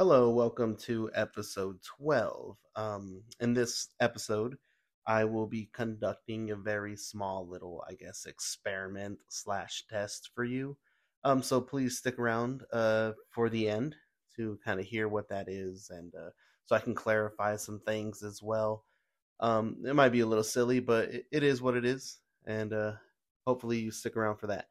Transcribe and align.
Hello, 0.00 0.30
welcome 0.30 0.76
to 0.76 1.10
episode 1.12 1.82
12. 1.82 2.56
Um, 2.76 3.24
in 3.40 3.52
this 3.52 3.88
episode, 3.98 4.56
I 5.08 5.24
will 5.24 5.48
be 5.48 5.70
conducting 5.72 6.52
a 6.52 6.56
very 6.56 6.96
small 6.96 7.48
little, 7.48 7.82
I 7.90 7.94
guess, 7.94 8.24
experiment 8.24 9.18
slash 9.28 9.82
test 9.90 10.30
for 10.36 10.44
you. 10.44 10.76
Um, 11.24 11.42
so 11.42 11.60
please 11.60 11.98
stick 11.98 12.16
around 12.16 12.62
uh, 12.72 13.14
for 13.30 13.48
the 13.48 13.68
end 13.68 13.96
to 14.36 14.60
kind 14.64 14.78
of 14.78 14.86
hear 14.86 15.08
what 15.08 15.28
that 15.30 15.48
is 15.48 15.90
and 15.90 16.14
uh, 16.14 16.30
so 16.64 16.76
I 16.76 16.78
can 16.78 16.94
clarify 16.94 17.56
some 17.56 17.80
things 17.80 18.22
as 18.22 18.40
well. 18.40 18.84
Um, 19.40 19.78
it 19.84 19.96
might 19.96 20.10
be 20.10 20.20
a 20.20 20.26
little 20.26 20.44
silly, 20.44 20.78
but 20.78 21.08
it, 21.08 21.26
it 21.32 21.42
is 21.42 21.60
what 21.60 21.76
it 21.76 21.84
is. 21.84 22.20
And 22.46 22.72
uh, 22.72 22.92
hopefully 23.48 23.80
you 23.80 23.90
stick 23.90 24.16
around 24.16 24.36
for 24.36 24.46
that. 24.46 24.66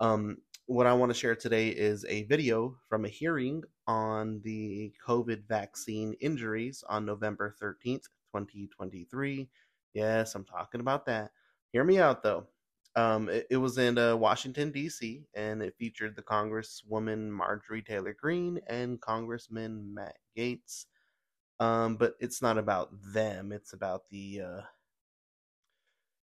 Um, 0.00 0.36
what 0.70 0.86
I 0.86 0.92
want 0.92 1.10
to 1.10 1.18
share 1.18 1.34
today 1.34 1.70
is 1.70 2.04
a 2.08 2.22
video 2.22 2.76
from 2.88 3.04
a 3.04 3.08
hearing 3.08 3.64
on 3.88 4.40
the 4.44 4.92
COVID 5.04 5.48
vaccine 5.48 6.14
injuries 6.20 6.84
on 6.88 7.04
November 7.04 7.56
13th, 7.60 8.04
2023. 8.32 9.48
Yes, 9.94 10.36
I'm 10.36 10.44
talking 10.44 10.80
about 10.80 11.06
that. 11.06 11.32
Hear 11.72 11.82
me 11.82 11.98
out 11.98 12.22
though. 12.22 12.46
Um, 12.94 13.28
it, 13.28 13.48
it 13.50 13.56
was 13.56 13.78
in 13.78 13.98
uh, 13.98 14.14
Washington, 14.14 14.70
D.C., 14.70 15.24
and 15.34 15.60
it 15.60 15.74
featured 15.76 16.14
the 16.14 16.22
Congresswoman 16.22 17.30
Marjorie 17.30 17.82
Taylor 17.82 18.14
Greene 18.14 18.60
and 18.68 19.00
Congressman 19.00 19.92
Matt 19.92 20.18
Gaetz. 20.38 20.86
Um, 21.58 21.96
but 21.96 22.14
it's 22.20 22.40
not 22.40 22.58
about 22.58 22.90
them, 23.12 23.50
it's 23.50 23.72
about 23.72 24.02
the 24.08 24.42
uh, 24.42 24.60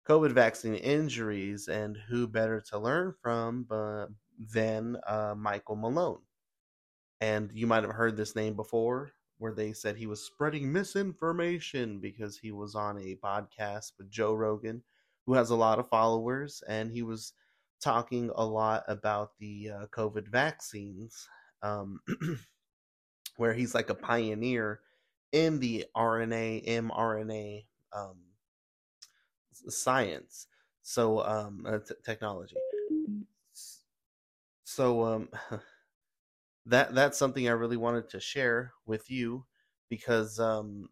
COVID 0.07 0.33
vaccine 0.33 0.75
injuries, 0.75 1.69
and 1.69 1.97
who 1.97 2.27
better 2.27 2.61
to 2.69 2.79
learn 2.79 3.15
from 3.23 3.65
but, 3.67 4.09
than 4.39 4.97
uh, 5.07 5.35
Michael 5.37 5.77
Malone. 5.77 6.21
And 7.21 7.51
you 7.55 7.67
might 7.67 7.85
have 7.85 7.93
heard 7.93 8.17
this 8.17 8.37
name 8.37 8.55
before, 8.55 9.13
where 9.39 9.55
they 9.55 9.73
said 9.73 9.97
he 9.97 10.07
was 10.07 10.25
spreading 10.25 10.73
misinformation 10.73 12.01
because 12.01 12.39
he 12.39 12.53
was 12.53 12.75
on 12.75 12.99
a 12.99 13.17
podcast 13.17 13.93
with 13.99 14.11
Joe 14.11 14.35
Rogan, 14.35 14.83
who 15.27 15.35
has 15.35 15.51
a 15.51 15.57
lot 15.57 15.79
of 15.79 15.89
followers, 15.89 16.63
and 16.69 16.91
he 16.91 17.03
was 17.03 17.33
talking 17.81 18.31
a 18.35 18.45
lot 18.45 18.85
about 18.89 19.33
the 19.39 19.71
uh, 19.71 19.87
COVID 19.87 20.29
vaccines, 20.29 21.29
um, 21.63 22.01
where 23.37 23.55
he's 23.55 23.75
like 23.75 23.91
a 23.91 23.95
pioneer 23.95 24.81
in 25.33 25.59
the 25.59 25.85
RNA, 25.97 26.67
mRNA 26.67 27.65
um, 27.93 28.19
science, 29.69 30.47
so 30.83 31.25
um, 31.25 31.65
uh, 31.69 31.79
t- 31.79 31.95
technology. 32.05 32.57
So 34.75 35.05
um, 35.05 35.29
that 36.67 36.95
that's 36.95 37.19
something 37.19 37.47
I 37.49 37.53
really 37.53 37.77
wanted 37.77 38.09
to 38.11 38.21
share 38.21 38.73
with 38.87 39.11
you 39.11 39.45
because 39.89 40.41
um, 40.41 40.89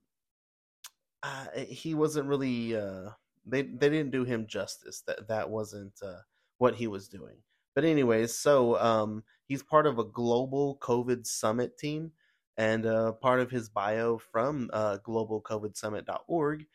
uh, 1.22 1.46
he 1.56 1.94
wasn't 1.94 2.28
really 2.28 2.76
uh, 2.76 3.10
they 3.44 3.62
they 3.62 3.88
didn't 3.88 4.12
do 4.12 4.24
him 4.24 4.46
justice. 4.46 5.02
That 5.06 5.26
that 5.28 5.50
wasn't 5.50 5.94
uh, 6.02 6.20
what 6.58 6.76
he 6.76 6.86
was 6.86 7.08
doing. 7.08 7.38
But 7.74 7.84
anyways, 7.84 8.36
so 8.36 8.78
um, 8.78 9.24
he's 9.46 9.62
part 9.62 9.86
of 9.86 9.98
a 9.98 10.04
global 10.04 10.78
COVID 10.80 11.26
summit 11.26 11.76
team, 11.76 12.12
and 12.56 12.86
uh, 12.86 13.12
part 13.12 13.40
of 13.40 13.50
his 13.50 13.68
bio 13.68 14.18
from 14.18 14.70
uh, 14.72 14.98
globalcovidsummit.org 15.04 16.66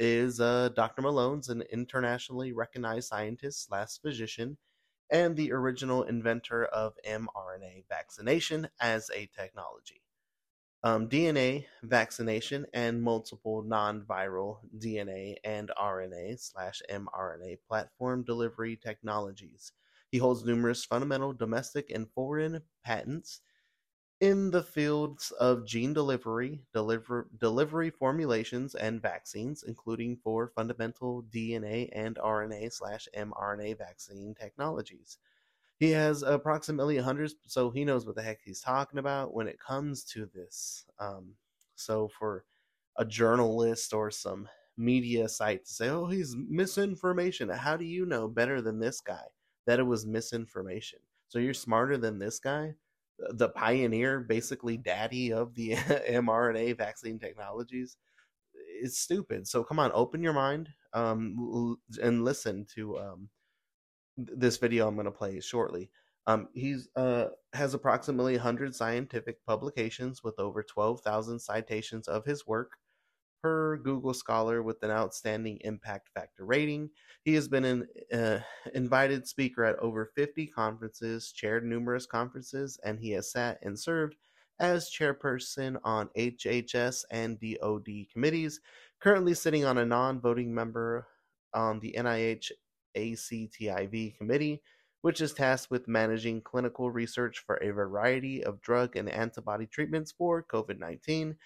is 0.00 0.40
uh, 0.40 0.70
Dr. 0.74 1.02
Malone's 1.02 1.50
an 1.50 1.62
internationally 1.72 2.52
recognized 2.52 3.08
scientist 3.08 3.66
slash 3.66 3.98
physician 4.00 4.56
and 5.10 5.36
the 5.36 5.52
original 5.52 6.02
inventor 6.02 6.64
of 6.66 6.94
mRNA 7.06 7.84
vaccination 7.88 8.68
as 8.80 9.10
a 9.14 9.28
technology. 9.36 10.02
Um, 10.84 11.08
DNA 11.08 11.64
vaccination 11.82 12.66
and 12.72 13.02
multiple 13.02 13.62
non-viral 13.62 14.58
DNA 14.78 15.36
and 15.42 15.70
RNA 15.76 16.38
slash 16.38 16.82
mRNA 16.88 17.58
platform 17.66 18.22
delivery 18.22 18.76
technologies. 18.76 19.72
He 20.10 20.18
holds 20.18 20.44
numerous 20.44 20.84
fundamental 20.84 21.32
domestic 21.32 21.90
and 21.90 22.08
foreign 22.14 22.62
patents 22.84 23.40
in 24.20 24.50
the 24.50 24.62
fields 24.62 25.30
of 25.32 25.64
gene 25.64 25.92
delivery, 25.92 26.60
deliver, 26.72 27.28
delivery 27.38 27.90
formulations, 27.90 28.74
and 28.74 29.00
vaccines, 29.00 29.62
including 29.62 30.16
for 30.16 30.48
fundamental 30.48 31.22
DNA 31.30 31.88
and 31.92 32.16
RNA 32.16 32.72
slash 32.72 33.08
mRNA 33.16 33.78
vaccine 33.78 34.34
technologies. 34.34 35.18
He 35.78 35.90
has 35.92 36.22
approximately 36.22 36.96
100, 36.96 37.32
so 37.46 37.70
he 37.70 37.84
knows 37.84 38.06
what 38.06 38.16
the 38.16 38.22
heck 38.22 38.40
he's 38.42 38.60
talking 38.60 38.98
about 38.98 39.34
when 39.34 39.48
it 39.48 39.60
comes 39.60 40.04
to 40.06 40.26
this. 40.26 40.84
Um, 40.98 41.34
so 41.76 42.08
for 42.08 42.44
a 42.96 43.04
journalist 43.04 43.94
or 43.94 44.10
some 44.10 44.48
media 44.76 45.28
site 45.28 45.64
to 45.66 45.72
say, 45.72 45.88
oh, 45.88 46.06
he's 46.06 46.34
misinformation, 46.36 47.48
how 47.50 47.76
do 47.76 47.84
you 47.84 48.06
know 48.06 48.28
better 48.28 48.60
than 48.60 48.80
this 48.80 49.00
guy 49.00 49.26
that 49.66 49.78
it 49.78 49.84
was 49.84 50.06
misinformation? 50.06 50.98
So 51.28 51.38
you're 51.38 51.54
smarter 51.54 51.96
than 51.96 52.18
this 52.18 52.40
guy? 52.40 52.74
The 53.18 53.48
pioneer, 53.48 54.20
basically 54.20 54.76
daddy 54.76 55.32
of 55.32 55.54
the 55.54 55.72
mRNA 56.10 56.76
vaccine 56.76 57.18
technologies, 57.18 57.96
is 58.80 58.98
stupid. 58.98 59.46
So 59.46 59.64
come 59.64 59.78
on, 59.78 59.90
open 59.94 60.22
your 60.22 60.32
mind 60.32 60.70
um, 60.92 61.76
and 62.02 62.24
listen 62.24 62.66
to 62.74 62.98
um, 62.98 63.28
this 64.16 64.56
video 64.56 64.88
I'm 64.88 64.94
going 64.94 65.06
to 65.06 65.10
play 65.10 65.40
shortly. 65.40 65.90
Um, 66.26 66.48
he's 66.52 66.88
uh, 66.94 67.28
has 67.54 67.72
approximately 67.74 68.34
100 68.34 68.74
scientific 68.74 69.44
publications 69.46 70.22
with 70.22 70.38
over 70.38 70.62
12,000 70.62 71.38
citations 71.38 72.06
of 72.06 72.24
his 72.24 72.46
work 72.46 72.72
per 73.42 73.76
Google 73.78 74.14
Scholar 74.14 74.62
with 74.62 74.82
an 74.82 74.90
outstanding 74.90 75.58
impact 75.62 76.08
factor 76.14 76.44
rating. 76.44 76.90
He 77.24 77.34
has 77.34 77.48
been 77.48 77.64
an 77.64 77.86
uh, 78.12 78.38
invited 78.74 79.26
speaker 79.26 79.64
at 79.64 79.78
over 79.78 80.10
50 80.14 80.46
conferences, 80.48 81.32
chaired 81.32 81.64
numerous 81.64 82.06
conferences, 82.06 82.78
and 82.84 82.98
he 82.98 83.10
has 83.12 83.30
sat 83.30 83.58
and 83.62 83.78
served 83.78 84.16
as 84.60 84.90
chairperson 84.90 85.76
on 85.84 86.08
HHS 86.16 87.04
and 87.10 87.38
DoD 87.40 88.06
committees, 88.12 88.60
currently 89.00 89.34
sitting 89.34 89.64
on 89.64 89.78
a 89.78 89.86
non 89.86 90.20
voting 90.20 90.54
member 90.54 91.06
on 91.54 91.80
the 91.80 91.94
NIH 91.96 92.50
ACTIV 92.96 94.16
committee, 94.16 94.60
which 95.02 95.20
is 95.20 95.32
tasked 95.32 95.70
with 95.70 95.86
managing 95.86 96.40
clinical 96.40 96.90
research 96.90 97.38
for 97.46 97.56
a 97.56 97.70
variety 97.70 98.42
of 98.42 98.60
drug 98.60 98.96
and 98.96 99.08
antibody 99.08 99.66
treatments 99.66 100.12
for 100.12 100.42
COVID 100.42 100.78
19 100.78 101.36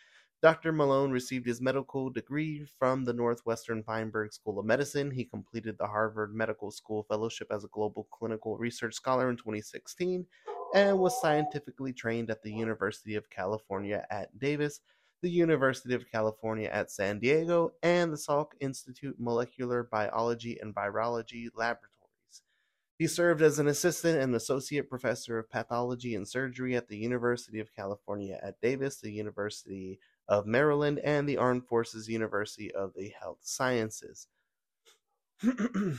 Dr. 0.42 0.72
Malone 0.72 1.12
received 1.12 1.47
his 1.47 1.60
medical 1.60 2.10
degree 2.10 2.66
from 2.76 3.04
the 3.04 3.12
Northwestern 3.12 3.84
Feinberg 3.84 4.32
School 4.32 4.58
of 4.58 4.66
Medicine. 4.66 5.12
He 5.12 5.25
completed 5.25 5.78
the 5.78 5.86
Harvard 5.86 6.34
Medical 6.34 6.72
School 6.72 7.04
Fellowship 7.08 7.47
as 7.53 7.62
a 7.62 7.69
Global 7.69 8.08
Clinical 8.10 8.58
Research 8.58 8.94
Scholar 8.94 9.30
in 9.30 9.36
2016 9.36 10.26
and 10.75 10.98
was 10.98 11.20
scientifically 11.20 11.92
trained 11.92 12.28
at 12.28 12.42
the 12.42 12.50
University 12.50 13.14
of 13.14 13.30
California 13.30 14.04
at 14.10 14.36
Davis, 14.36 14.80
the 15.22 15.30
University 15.30 15.94
of 15.94 16.10
California 16.10 16.69
at 16.72 16.91
San 16.91 17.20
Diego, 17.20 17.70
and 17.84 18.12
the 18.12 18.16
Salk 18.16 18.48
Institute 18.59 19.14
Molecular 19.20 19.84
Biology 19.84 20.59
and 20.60 20.74
Virology 20.74 21.50
Laboratories. 21.54 22.42
He 22.98 23.06
served 23.06 23.42
as 23.42 23.60
an 23.60 23.69
assistant 23.69 24.20
and 24.20 24.34
associate 24.34 24.91
professor 24.91 25.38
of 25.38 25.48
pathology 25.48 26.16
and 26.16 26.26
surgery 26.26 26.74
at 26.74 26.88
the 26.88 26.97
University 26.97 27.60
of 27.60 27.72
California 27.76 28.41
at 28.42 28.60
Davis, 28.60 29.00
the 29.00 29.12
University 29.12 29.92
of 29.92 30.12
Maryland, 30.47 31.00
and 31.00 31.28
the 31.28 31.37
Armed 31.37 31.66
Forces 31.66 32.09
University 32.09 32.72
of 32.72 32.93
the 32.94 33.12
Health 33.21 33.38
Sciences. 33.43 34.28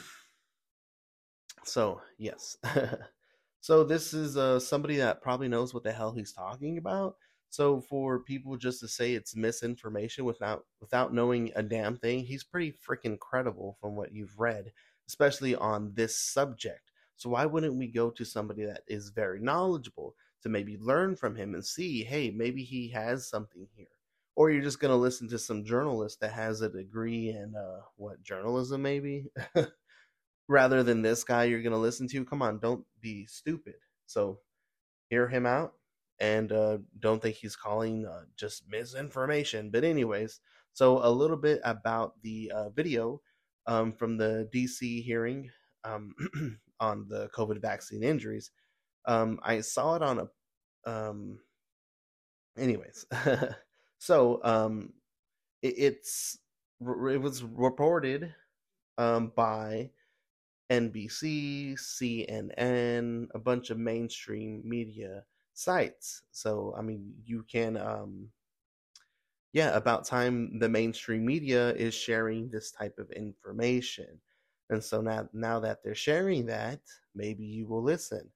so, 1.64 2.02
yes. 2.18 2.58
so, 3.62 3.84
this 3.84 4.14
is 4.14 4.38
uh, 4.38 4.60
somebody 4.60 4.98
that 4.98 5.22
probably 5.22 5.48
knows 5.48 5.74
what 5.74 5.84
the 5.84 5.92
hell 5.92 6.14
he's 6.14 6.32
talking 6.32 6.78
about. 6.78 7.16
So, 7.50 7.82
for 7.82 8.20
people 8.20 8.58
just 8.58 8.80
to 8.80 8.88
say 8.88 9.14
it's 9.14 9.36
misinformation 9.36 10.26
without 10.26 10.66
without 10.82 11.14
knowing 11.14 11.52
a 11.56 11.62
damn 11.62 11.98
thing, 11.98 12.26
he's 12.26 12.44
pretty 12.44 12.72
freaking 12.72 13.20
credible 13.20 13.78
from 13.80 13.96
what 13.96 14.12
you've 14.12 14.40
read, 14.40 14.72
especially 15.08 15.56
on 15.56 15.94
this 15.94 16.18
subject. 16.18 16.92
So, 17.16 17.30
why 17.30 17.46
wouldn't 17.46 17.76
we 17.76 17.88
go 17.88 18.10
to 18.10 18.26
somebody 18.26 18.66
that 18.66 18.82
is 18.88 19.10
very 19.10 19.40
knowledgeable 19.40 20.16
to 20.42 20.50
maybe 20.50 20.78
learn 20.78 21.16
from 21.16 21.36
him 21.36 21.54
and 21.54 21.64
see, 21.64 22.04
hey, 22.04 22.32
maybe 22.32 22.64
he 22.64 22.90
has 22.90 23.28
something 23.28 23.68
here? 23.76 23.88
Or 24.36 24.52
you're 24.52 24.64
just 24.64 24.80
going 24.80 24.92
to 24.92 24.98
listen 24.98 25.30
to 25.30 25.40
some 25.40 25.64
journalist 25.64 26.20
that 26.22 26.34
has 26.34 26.62
a 26.62 26.70
degree 26.70 27.30
in 27.30 27.54
uh, 27.56 27.82
what 27.96 28.22
journalism 28.24 28.82
maybe? 28.82 29.28
Rather 30.48 30.84
than 30.84 31.02
this 31.02 31.24
guy 31.24 31.46
you're 31.46 31.62
going 31.62 31.74
to 31.74 31.78
listen 31.78 32.08
to? 32.10 32.26
Come 32.26 32.42
on 32.42 32.60
don't 32.60 32.86
be 33.02 33.26
stupid. 33.26 33.76
So 34.06 34.40
hear 35.10 35.28
him 35.28 35.46
out 35.46 35.74
and 36.20 36.52
uh, 36.52 36.80
don't 37.00 37.22
think 37.22 37.36
he's 37.36 37.56
calling 37.56 38.06
uh, 38.06 38.24
just 38.38 38.64
misinformation. 38.70 39.70
But 39.72 39.84
anyways 39.84 40.40
so 40.74 41.06
a 41.06 41.10
little 41.10 41.38
bit 41.38 41.62
about 41.64 42.14
the 42.24 42.52
uh, 42.54 42.70
video 42.70 43.22
um, 43.68 43.94
from 43.94 44.18
the 44.18 44.50
dc 44.54 45.04
hearing 45.04 45.50
um, 45.84 46.14
on 46.80 47.06
the 47.08 47.30
covid 47.36 47.62
vaccine 47.62 48.04
injuries. 48.04 48.52
Um, 49.06 49.40
i 49.44 49.62
saw 49.62 49.96
it 49.96 50.02
on 50.02 50.20
a 50.20 50.28
um, 50.86 51.40
anyways, 52.58 53.06
so 54.04 54.42
um, 54.44 54.92
it, 55.62 55.76
it's 55.78 56.38
it 56.82 57.22
was 57.22 57.42
reported 57.42 58.36
um, 58.98 59.32
by 59.34 59.92
NBC, 60.70 61.76
CNN, 61.76 63.28
a 63.34 63.40
bunch 63.40 63.70
of 63.70 63.78
mainstream 63.78 64.62
media 64.66 65.24
sites. 65.54 66.24
So 66.32 66.76
I 66.78 66.82
mean, 66.82 67.14
you 67.24 67.46
can 67.50 67.78
um, 67.78 68.28
yeah, 69.54 69.74
about 69.74 70.06
time 70.06 70.60
the 70.60 70.68
mainstream 70.68 71.26
media 71.26 71.74
is 71.76 71.94
sharing 71.94 72.50
this 72.50 72.72
type 72.72 73.00
of 73.00 73.10
information. 73.12 74.20
And 74.70 74.84
so 74.84 75.00
now 75.00 75.30
now 75.32 75.62
that 75.62 75.82
they're 75.82 75.96
sharing 75.96 76.46
that, 76.48 76.82
maybe 77.16 77.46
you 77.46 77.68
will 77.68 77.84
listen. 77.84 78.30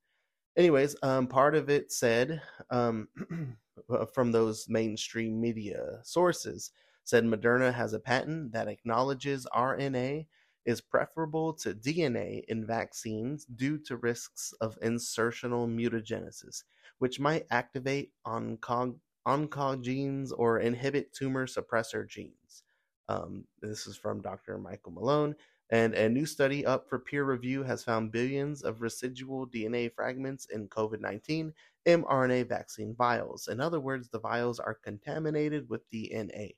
Anyways, 0.55 0.95
um, 1.03 1.27
part 1.27 1.55
of 1.55 1.69
it 1.69 1.91
said 1.91 2.41
um, 2.69 3.09
from 4.13 4.31
those 4.31 4.67
mainstream 4.69 5.41
media 5.41 5.99
sources 6.03 6.71
said 7.03 7.25
Moderna 7.25 7.73
has 7.73 7.93
a 7.93 7.99
patent 7.99 8.53
that 8.53 8.67
acknowledges 8.67 9.47
RNA 9.55 10.27
is 10.65 10.81
preferable 10.81 11.53
to 11.53 11.73
DNA 11.73 12.43
in 12.49 12.65
vaccines 12.65 13.45
due 13.45 13.77
to 13.79 13.97
risks 13.97 14.53
of 14.61 14.77
insertional 14.83 15.67
mutagenesis, 15.67 16.63
which 16.99 17.19
might 17.19 17.47
activate 17.51 18.11
oncog- 18.27 18.99
oncogenes 19.27 20.31
or 20.37 20.59
inhibit 20.59 21.13
tumor 21.13 21.47
suppressor 21.47 22.07
genes. 22.07 22.63
Um, 23.09 23.45
this 23.61 23.87
is 23.87 23.97
from 23.97 24.21
Dr. 24.21 24.57
Michael 24.57 24.91
Malone. 24.93 25.35
And 25.69 25.93
a 25.95 26.07
new 26.07 26.25
study 26.25 26.65
up 26.65 26.87
for 26.87 26.99
peer 26.99 27.25
review 27.25 27.63
has 27.63 27.83
found 27.83 28.13
billions 28.13 28.61
of 28.63 28.81
residual 28.81 29.47
DNA 29.47 29.93
fragments 29.93 30.45
in 30.45 30.69
COVID 30.69 31.01
19 31.01 31.53
mRNA 31.85 32.47
vaccine 32.47 32.95
vials. 32.97 33.47
In 33.49 33.59
other 33.59 33.79
words, 33.79 34.09
the 34.09 34.19
vials 34.19 34.59
are 34.59 34.79
contaminated 34.83 35.67
with 35.69 35.89
DNA. 35.89 36.55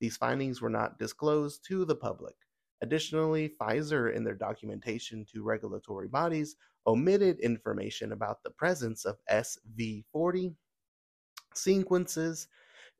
These 0.00 0.16
findings 0.16 0.60
were 0.60 0.70
not 0.70 0.98
disclosed 0.98 1.64
to 1.68 1.84
the 1.84 1.96
public. 1.96 2.34
Additionally, 2.80 3.54
Pfizer, 3.60 4.14
in 4.14 4.22
their 4.22 4.34
documentation 4.34 5.24
to 5.32 5.42
regulatory 5.42 6.08
bodies, 6.08 6.56
omitted 6.86 7.40
information 7.40 8.12
about 8.12 8.42
the 8.42 8.50
presence 8.50 9.04
of 9.04 9.18
SV40 9.30 10.54
sequences 11.54 12.48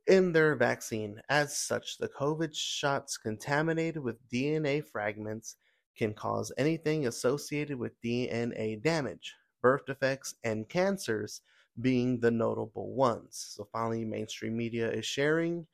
in 0.08 0.32
their 0.32 0.56
vaccine. 0.56 1.20
As 1.28 1.56
such, 1.56 1.99
the 1.99 2.08
COVID 2.08 2.55
shots 2.55 3.16
contaminated 3.16 4.02
with 4.02 4.26
DNA 4.28 4.84
fragments 4.84 5.56
can 5.96 6.14
cause 6.14 6.50
anything 6.56 7.06
associated 7.06 7.78
with 7.78 8.00
DNA 8.02 8.82
damage, 8.82 9.34
birth 9.62 9.84
defects, 9.87 10.34
and 10.44 10.69
cancers 10.69 11.43
being 11.81 12.19
the 12.20 12.31
notable 12.31 12.94
ones. 12.94 13.52
So, 13.56 13.69
finally, 13.72 14.05
mainstream 14.05 14.56
media 14.56 14.90
is 14.90 15.05
sharing 15.05 15.66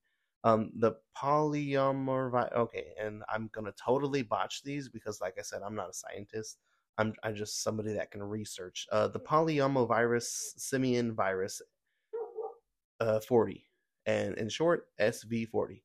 Um, 0.42 0.70
the 0.78 0.92
polyomor, 1.16 2.52
okay, 2.52 2.94
and 2.98 3.22
I'm 3.28 3.50
gonna 3.52 3.72
totally 3.72 4.22
botch 4.22 4.62
these 4.62 4.88
because, 4.88 5.20
like 5.20 5.34
I 5.38 5.42
said, 5.42 5.60
I'm 5.62 5.74
not 5.74 5.90
a 5.90 5.92
scientist. 5.92 6.58
I'm, 7.00 7.14
I'm 7.22 7.34
just 7.34 7.62
somebody 7.62 7.94
that 7.94 8.10
can 8.10 8.22
research. 8.22 8.86
Uh, 8.92 9.08
the 9.08 9.18
polyomavirus 9.18 10.26
simian 10.58 11.14
virus 11.14 11.62
uh, 13.00 13.20
40, 13.20 13.64
and 14.04 14.36
in 14.36 14.50
short, 14.50 14.88
SV40, 15.00 15.80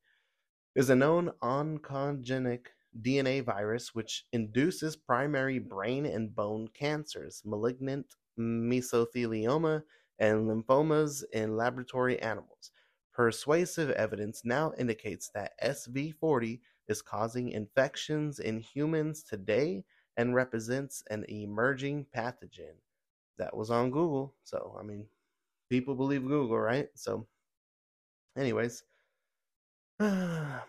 is 0.75 0.89
a 0.89 0.95
known 0.95 1.31
oncogenic 1.41 2.65
DNA 3.01 3.41
virus 3.41 3.95
which 3.95 4.25
induces 4.33 4.97
primary 4.97 5.57
brain 5.57 6.05
and 6.05 6.35
bone 6.35 6.67
cancers, 6.73 7.41
malignant 7.45 8.05
mesothelioma, 8.37 9.83
and 10.19 10.49
lymphomas 10.49 11.23
in 11.31 11.55
laboratory 11.55 12.21
animals. 12.21 12.71
Persuasive 13.13 13.91
evidence 13.91 14.41
now 14.43 14.73
indicates 14.77 15.29
that 15.33 15.53
SV40 15.63 16.59
is 16.89 17.01
causing 17.01 17.51
infections 17.51 18.39
in 18.39 18.59
humans 18.59 19.23
today 19.23 19.85
and 20.17 20.35
represents 20.35 21.03
an 21.09 21.25
emerging 21.27 22.05
pathogen. 22.15 22.75
That 23.37 23.55
was 23.55 23.69
on 23.69 23.91
Google. 23.91 24.33
So, 24.43 24.77
I 24.79 24.83
mean, 24.83 25.05
people 25.69 25.95
believe 25.95 26.23
Google, 26.23 26.59
right? 26.59 26.87
So, 26.95 27.27
anyways. 28.37 28.83
and 29.99 30.61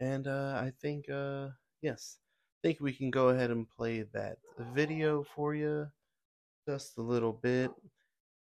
uh, 0.00 0.60
I 0.62 0.72
think, 0.80 1.08
uh, 1.08 1.48
yes, 1.80 2.18
I 2.62 2.68
think 2.68 2.80
we 2.80 2.92
can 2.92 3.10
go 3.10 3.28
ahead 3.28 3.50
and 3.50 3.68
play 3.68 4.02
that 4.12 4.38
video 4.74 5.24
for 5.34 5.54
you 5.54 5.86
just 6.68 6.98
a 6.98 7.02
little 7.02 7.32
bit. 7.32 7.70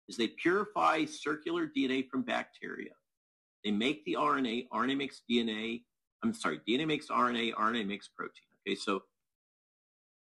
is 0.08 0.16
they 0.16 0.28
purify 0.28 1.04
circular 1.04 1.68
DNA 1.76 2.08
from 2.08 2.22
bacteria. 2.22 2.92
They 3.64 3.72
make 3.72 4.04
the 4.04 4.14
RNA. 4.14 4.68
RNA 4.72 4.96
makes 4.96 5.22
DNA. 5.28 5.82
I'm 6.22 6.32
sorry, 6.32 6.60
DNA 6.68 6.86
makes 6.86 7.08
RNA. 7.08 7.54
RNA 7.54 7.86
makes 7.86 8.08
protein. 8.08 8.44
Okay, 8.66 8.76
so 8.76 9.02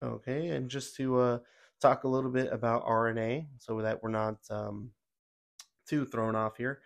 okay, 0.02 0.50
and 0.50 0.70
just 0.70 0.96
to 0.96 1.20
uh, 1.20 1.40
talk 1.82 2.06
a 2.06 2.08
little 2.08 2.32
bit 2.32 2.52
about 2.54 2.86
RNA, 2.86 3.48
so 3.60 3.82
that 3.82 4.02
we're 4.02 4.10
not 4.10 4.38
um, 4.50 4.92
too 5.88 6.06
thrown 6.06 6.36
off 6.36 6.56
here. 6.58 6.80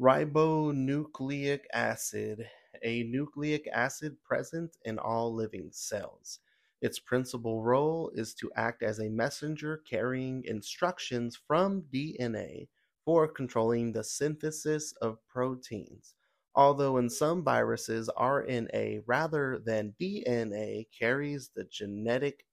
ribonucleic 0.00 1.60
acid, 1.72 2.48
a 2.82 3.04
nucleic 3.04 3.68
acid 3.72 4.16
present 4.22 4.76
in 4.84 4.98
all 4.98 5.34
living 5.34 5.70
cells. 5.72 6.40
Its 6.80 6.98
principal 6.98 7.62
role 7.62 8.10
is 8.14 8.34
to 8.34 8.50
act 8.56 8.82
as 8.82 8.98
a 8.98 9.08
messenger 9.08 9.82
carrying 9.88 10.42
instructions 10.44 11.38
from 11.46 11.84
DNA 11.94 12.68
for 13.04 13.28
controlling 13.28 13.92
the 13.92 14.04
synthesis 14.04 14.92
of 15.00 15.18
proteins. 15.28 16.14
Although 16.54 16.98
in 16.98 17.08
some 17.08 17.42
viruses, 17.42 18.10
RNA 18.16 19.02
rather 19.06 19.60
than 19.64 19.94
DNA 20.00 20.86
carries 20.98 21.50
the 21.54 21.64
genetic 21.64 22.44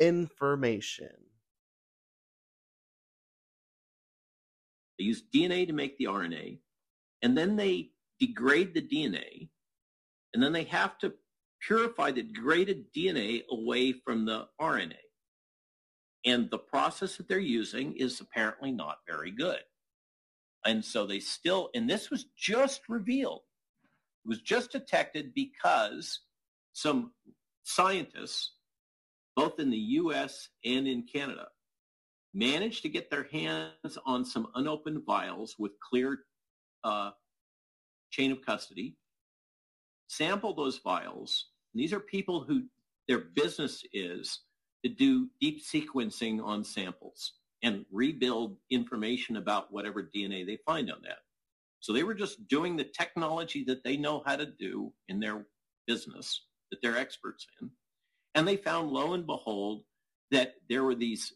information. 0.00 1.12
They 4.98 5.04
use 5.04 5.22
DNA 5.34 5.66
to 5.66 5.72
make 5.72 5.98
the 5.98 6.06
RNA, 6.06 6.58
and 7.22 7.36
then 7.36 7.56
they 7.56 7.90
degrade 8.20 8.74
the 8.74 8.82
DNA, 8.82 9.48
and 10.34 10.42
then 10.42 10.52
they 10.52 10.64
have 10.64 10.98
to 10.98 11.14
purify 11.66 12.10
the 12.10 12.22
degraded 12.22 12.92
DNA 12.92 13.42
away 13.50 13.92
from 13.92 14.26
the 14.26 14.48
RNA. 14.60 14.94
And 16.26 16.50
the 16.50 16.58
process 16.58 17.16
that 17.16 17.28
they're 17.28 17.38
using 17.38 17.96
is 17.96 18.20
apparently 18.20 18.72
not 18.72 18.98
very 19.08 19.30
good. 19.30 19.60
And 20.66 20.84
so 20.84 21.06
they 21.06 21.20
still, 21.20 21.70
and 21.74 21.88
this 21.88 22.10
was 22.10 22.26
just 22.36 22.82
revealed. 22.88 23.42
It 24.24 24.28
was 24.28 24.40
just 24.40 24.72
detected 24.72 25.32
because 25.34 26.20
some 26.72 27.12
scientists, 27.62 28.54
both 29.36 29.60
in 29.60 29.70
the 29.70 29.76
US 29.76 30.48
and 30.64 30.88
in 30.88 31.04
Canada, 31.10 31.48
managed 32.32 32.82
to 32.82 32.88
get 32.88 33.10
their 33.10 33.28
hands 33.30 33.98
on 34.06 34.24
some 34.24 34.48
unopened 34.54 35.02
vials 35.06 35.54
with 35.58 35.72
clear 35.80 36.20
uh, 36.82 37.10
chain 38.10 38.32
of 38.32 38.44
custody, 38.44 38.96
sample 40.08 40.54
those 40.54 40.78
vials. 40.78 41.46
And 41.72 41.82
these 41.82 41.92
are 41.92 42.00
people 42.00 42.44
who 42.44 42.64
their 43.08 43.18
business 43.18 43.84
is 43.92 44.40
to 44.84 44.90
do 44.90 45.28
deep 45.40 45.62
sequencing 45.62 46.42
on 46.42 46.64
samples 46.64 47.32
and 47.62 47.84
rebuild 47.90 48.56
information 48.70 49.36
about 49.36 49.72
whatever 49.72 50.02
DNA 50.02 50.46
they 50.46 50.58
find 50.66 50.90
on 50.90 50.98
that. 51.02 51.18
So 51.80 51.92
they 51.92 52.02
were 52.02 52.14
just 52.14 52.46
doing 52.48 52.76
the 52.76 52.84
technology 52.84 53.64
that 53.64 53.84
they 53.84 53.96
know 53.96 54.22
how 54.24 54.36
to 54.36 54.46
do 54.46 54.92
in 55.08 55.20
their 55.20 55.46
business 55.86 56.42
that 56.70 56.80
they're 56.82 56.96
experts 56.96 57.46
in. 57.60 57.70
And 58.34 58.46
they 58.48 58.56
found, 58.56 58.90
lo 58.90 59.14
and 59.14 59.26
behold, 59.26 59.84
that 60.30 60.54
there 60.68 60.82
were 60.82 60.94
these 60.94 61.32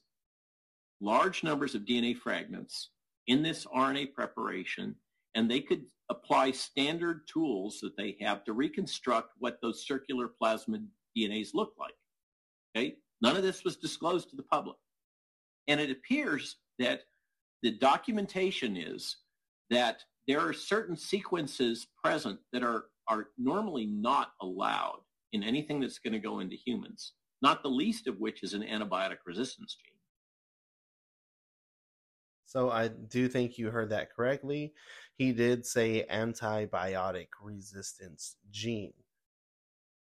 large 1.01 1.45
numbers 1.45 1.75
of 1.75 1.83
DNA 1.83 2.17
fragments 2.17 2.91
in 3.27 3.43
this 3.43 3.67
RNA 3.67 4.15
preparation, 4.15 4.97
and 5.39 5.49
they 5.49 5.61
could 5.61 5.85
apply 6.11 6.51
standard 6.51 7.21
tools 7.33 7.79
that 7.81 7.97
they 7.97 8.17
have 8.21 8.43
to 8.43 8.53
reconstruct 8.53 9.35
what 9.39 9.61
those 9.63 9.87
circular 9.87 10.29
plasmid 10.43 10.85
DNAs 11.17 11.51
look 11.55 11.75
like. 11.79 11.95
Okay? 12.77 12.97
None 13.23 13.37
of 13.37 13.45
this 13.45 13.63
was 13.63 13.77
disclosed 13.77 14.31
to 14.31 14.37
the 14.37 14.43
public. 14.43 14.77
And 15.69 15.81
it 15.81 15.93
appears 15.93 16.57
that 16.81 17.03
the 17.63 17.71
documentation 17.71 18.77
is 18.77 19.19
that 19.71 20.03
there 20.27 20.41
are 20.41 20.53
certain 20.53 20.97
sequences 20.97 21.87
present 22.03 22.41
that 22.53 22.65
are, 22.65 22.87
are 23.07 23.29
normally 23.39 23.87
not 23.87 24.33
allowed 24.43 25.03
in 25.33 25.45
anything 25.45 25.79
that's 25.79 26.01
going 26.01 26.15
to 26.15 26.19
go 26.19 26.41
into 26.41 26.57
humans, 26.57 27.13
not 27.43 27.63
the 27.63 27.69
least 27.69 28.09
of 28.09 28.19
which 28.19 28.43
is 28.43 28.55
an 28.55 28.63
antibiotic 28.63 29.19
resistance 29.25 29.77
gene. 29.81 29.98
So 32.49 32.71
I 32.71 32.89
do 32.89 33.29
think 33.29 33.59
you 33.59 33.71
heard 33.71 33.91
that 33.91 34.11
correctly. 34.11 34.73
He 35.19 35.33
did 35.33 35.67
say 35.67 36.07
antibiotic 36.11 37.29
resistance 37.43 38.37
gene. 38.51 38.95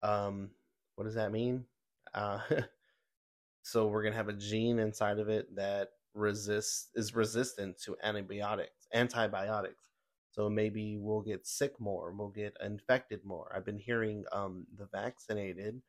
Um, 0.04 0.52
what 0.94 1.06
does 1.06 1.16
that 1.16 1.32
mean? 1.32 1.66
Uh, 2.14 2.40
so 3.64 3.88
we're 3.88 4.04
gonna 4.04 4.16
have 4.16 4.30
a 4.30 4.34
gene 4.34 4.78
inside 4.78 5.18
of 5.18 5.28
it 5.28 5.56
that 5.56 5.90
resists 6.14 6.90
is 6.94 7.16
resistant 7.16 7.82
to 7.82 7.98
antibiotics, 8.04 8.88
antibiotics. 8.94 9.82
So 10.30 10.48
maybe 10.48 10.98
we'll 11.00 11.22
get 11.22 11.48
sick 11.48 11.80
more, 11.80 12.12
we'll 12.12 12.30
get 12.30 12.56
infected 12.64 13.26
more. 13.26 13.52
I've 13.56 13.66
been 13.66 13.80
hearing 13.80 14.24
um, 14.32 14.68
the 14.78 14.86
vaccinated 14.94 15.82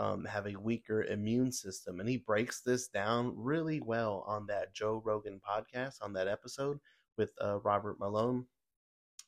um, 0.00 0.24
have 0.24 0.46
a 0.46 0.56
weaker 0.56 1.04
immune 1.04 1.52
system. 1.52 2.00
And 2.00 2.08
he 2.08 2.16
breaks 2.16 2.62
this 2.62 2.88
down 2.88 3.34
really 3.36 3.80
well 3.80 4.24
on 4.26 4.46
that 4.46 4.74
Joe 4.74 5.02
Rogan 5.04 5.40
podcast, 5.46 5.96
on 6.00 6.14
that 6.14 6.26
episode 6.26 6.78
with 7.18 7.32
uh, 7.44 7.60
Robert 7.60 8.00
Malone. 8.00 8.46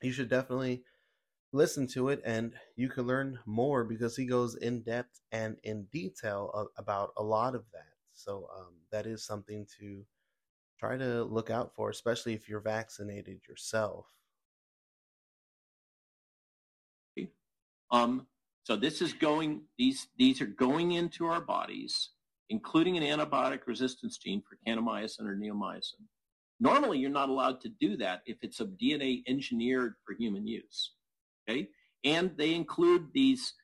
You 0.01 0.13
should 0.13 0.31
definitely 0.31 0.83
listen 1.53 1.87
to 1.87 2.09
it 2.09 2.23
and 2.25 2.55
you 2.77 2.89
can 2.89 3.07
learn 3.07 3.39
more 3.45 3.85
because 3.85 4.17
he 4.17 4.25
goes 4.25 4.55
in 4.57 4.81
depth 4.81 5.21
and 5.31 5.59
in 5.63 5.85
detail 5.93 6.51
of, 6.55 6.69
about 6.79 7.11
a 7.19 7.23
lot 7.23 7.55
of 7.55 7.65
that. 7.75 7.93
So 8.15 8.49
um, 8.57 8.75
that 8.91 9.05
is 9.05 9.27
something 9.27 9.67
to 9.79 10.07
try 10.79 10.97
to 10.97 11.23
look 11.25 11.51
out 11.51 11.75
for, 11.75 11.91
especially 11.91 12.33
if 12.33 12.49
you're 12.49 12.61
vaccinated 12.61 13.41
yourself. 13.47 14.07
Um, 17.91 18.27
so 18.65 18.77
this 18.77 19.03
is 19.03 19.13
going, 19.13 19.63
these, 19.77 20.07
these 20.19 20.41
are 20.41 20.47
going 20.47 20.93
into 20.93 21.27
our 21.27 21.41
bodies, 21.41 22.11
including 22.49 22.97
an 22.97 23.03
antibiotic 23.03 23.67
resistance 23.67 24.19
gene 24.19 24.43
for 24.49 24.57
kanamycin 24.67 25.27
or 25.27 25.37
neomycin. 25.37 26.05
Normally, 26.61 26.99
you're 26.99 27.11
not 27.11 27.29
allowed 27.29 27.61
to 27.63 27.69
do 27.69 27.97
that 27.97 28.23
if 28.25 28.39
it's 28.43 28.61
a 28.61 28.67
DNA 28.67 29.23
engineered 29.27 29.95
for 30.07 30.15
human 30.15 30.47
use. 30.47 30.93
Okay? 31.49 31.69
And 32.05 32.37
they 32.37 32.55
include 32.55 33.09
these 33.13 33.55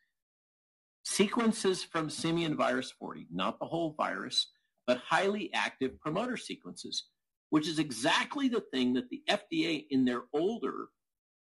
sequences 1.04 1.84
from 1.84 2.10
simian 2.10 2.56
virus 2.56 2.90
40, 2.90 3.28
not 3.32 3.60
the 3.60 3.66
whole 3.66 3.94
virus, 3.96 4.48
but 4.86 4.98
highly 4.98 5.52
active 5.54 5.98
promoter 6.00 6.36
sequences, 6.36 7.04
which 7.50 7.68
is 7.68 7.78
exactly 7.78 8.48
the 8.48 8.64
thing 8.72 8.94
that 8.94 9.08
the 9.10 9.22
FDA 9.30 9.86
in 9.90 10.04
their 10.04 10.22
older 10.32 10.88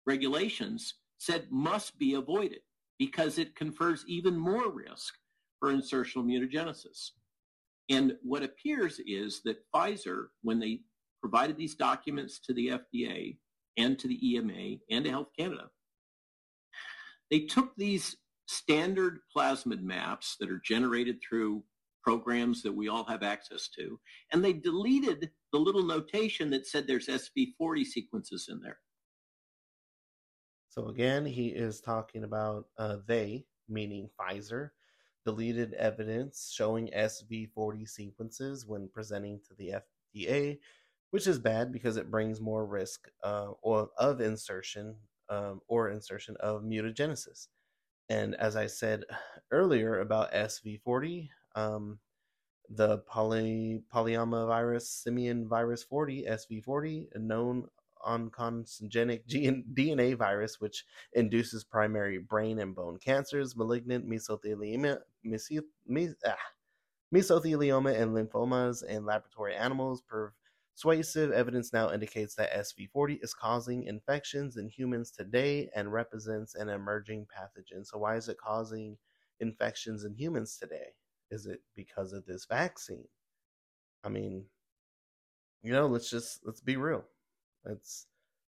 regulations 0.06 0.94
said 1.16 1.46
must 1.50 1.98
be 1.98 2.14
avoided 2.14 2.60
because 2.98 3.38
it 3.38 3.54
confers 3.54 4.04
even 4.06 4.36
more 4.36 4.70
risk 4.70 5.14
for 5.60 5.72
insertional 5.72 6.24
mutagenesis. 6.24 7.10
And 7.88 8.16
what 8.22 8.42
appears 8.42 9.00
is 9.06 9.40
that 9.44 9.64
Pfizer, 9.74 10.26
when 10.42 10.58
they 10.58 10.80
provided 11.20 11.56
these 11.56 11.74
documents 11.74 12.38
to 12.40 12.52
the 12.52 12.68
FDA 12.68 13.38
and 13.76 13.98
to 13.98 14.08
the 14.08 14.34
EMA 14.34 14.76
and 14.90 15.04
to 15.04 15.10
Health 15.10 15.28
Canada, 15.38 15.70
they 17.30 17.40
took 17.40 17.74
these 17.76 18.16
standard 18.46 19.20
plasmid 19.34 19.82
maps 19.82 20.36
that 20.40 20.50
are 20.50 20.60
generated 20.64 21.18
through 21.26 21.62
programs 22.02 22.62
that 22.62 22.72
we 22.72 22.88
all 22.88 23.04
have 23.04 23.22
access 23.22 23.68
to, 23.68 24.00
and 24.32 24.42
they 24.42 24.52
deleted 24.52 25.30
the 25.52 25.58
little 25.58 25.82
notation 25.82 26.48
that 26.50 26.66
said 26.66 26.86
there's 26.86 27.08
SV40 27.08 27.84
sequences 27.84 28.48
in 28.50 28.60
there. 28.60 28.78
So 30.78 30.86
again, 30.86 31.26
he 31.26 31.48
is 31.48 31.80
talking 31.80 32.22
about 32.22 32.66
uh, 32.78 32.98
they, 33.04 33.46
meaning 33.68 34.08
Pfizer, 34.16 34.70
deleted 35.24 35.74
evidence 35.74 36.52
showing 36.54 36.88
SV40 36.96 37.88
sequences 37.88 38.64
when 38.64 38.88
presenting 38.88 39.40
to 39.48 39.54
the 39.56 39.74
FDA, 40.14 40.60
which 41.10 41.26
is 41.26 41.40
bad 41.40 41.72
because 41.72 41.96
it 41.96 42.12
brings 42.12 42.40
more 42.40 42.64
risk 42.64 43.08
uh, 43.24 43.48
or 43.60 43.90
of 43.98 44.20
insertion 44.20 44.94
um, 45.28 45.60
or 45.66 45.90
insertion 45.90 46.36
of 46.38 46.62
mutagenesis. 46.62 47.48
And 48.08 48.36
as 48.36 48.54
I 48.54 48.68
said 48.68 49.02
earlier 49.50 49.98
about 49.98 50.32
SV40, 50.32 51.28
um, 51.56 51.98
the 52.70 52.98
poly, 52.98 53.82
polyomavirus 53.92 54.82
simian 54.82 55.48
virus 55.48 55.82
40, 55.82 56.26
SV40, 56.26 57.06
a 57.16 57.18
known 57.18 57.66
oncogenic 58.06 59.22
DNA 59.74 60.16
virus, 60.16 60.60
which 60.60 60.84
induces 61.12 61.64
primary 61.64 62.18
brain 62.18 62.58
and 62.60 62.74
bone 62.74 62.98
cancers, 62.98 63.56
malignant 63.56 64.08
mesothelioma, 64.08 64.98
meso, 65.24 65.62
mes, 65.86 66.14
ah, 66.26 66.36
mesothelioma 67.14 67.98
and 68.00 68.12
lymphomas 68.14 68.84
in 68.84 69.04
laboratory 69.04 69.54
animals. 69.54 70.02
Persuasive 70.74 71.32
evidence 71.32 71.72
now 71.72 71.90
indicates 71.92 72.34
that 72.36 72.52
SV40 72.52 73.18
is 73.22 73.34
causing 73.34 73.84
infections 73.84 74.56
in 74.56 74.68
humans 74.68 75.10
today 75.10 75.70
and 75.74 75.92
represents 75.92 76.54
an 76.54 76.68
emerging 76.68 77.26
pathogen. 77.26 77.86
So, 77.86 77.98
why 77.98 78.16
is 78.16 78.28
it 78.28 78.38
causing 78.38 78.96
infections 79.40 80.04
in 80.04 80.14
humans 80.14 80.56
today? 80.56 80.94
Is 81.30 81.46
it 81.46 81.60
because 81.74 82.12
of 82.12 82.24
this 82.26 82.46
vaccine? 82.46 83.08
I 84.04 84.08
mean, 84.08 84.46
you 85.62 85.72
know, 85.72 85.86
let's 85.86 86.10
just 86.10 86.40
let's 86.44 86.60
be 86.60 86.76
real. 86.76 87.04
Let's 87.64 88.06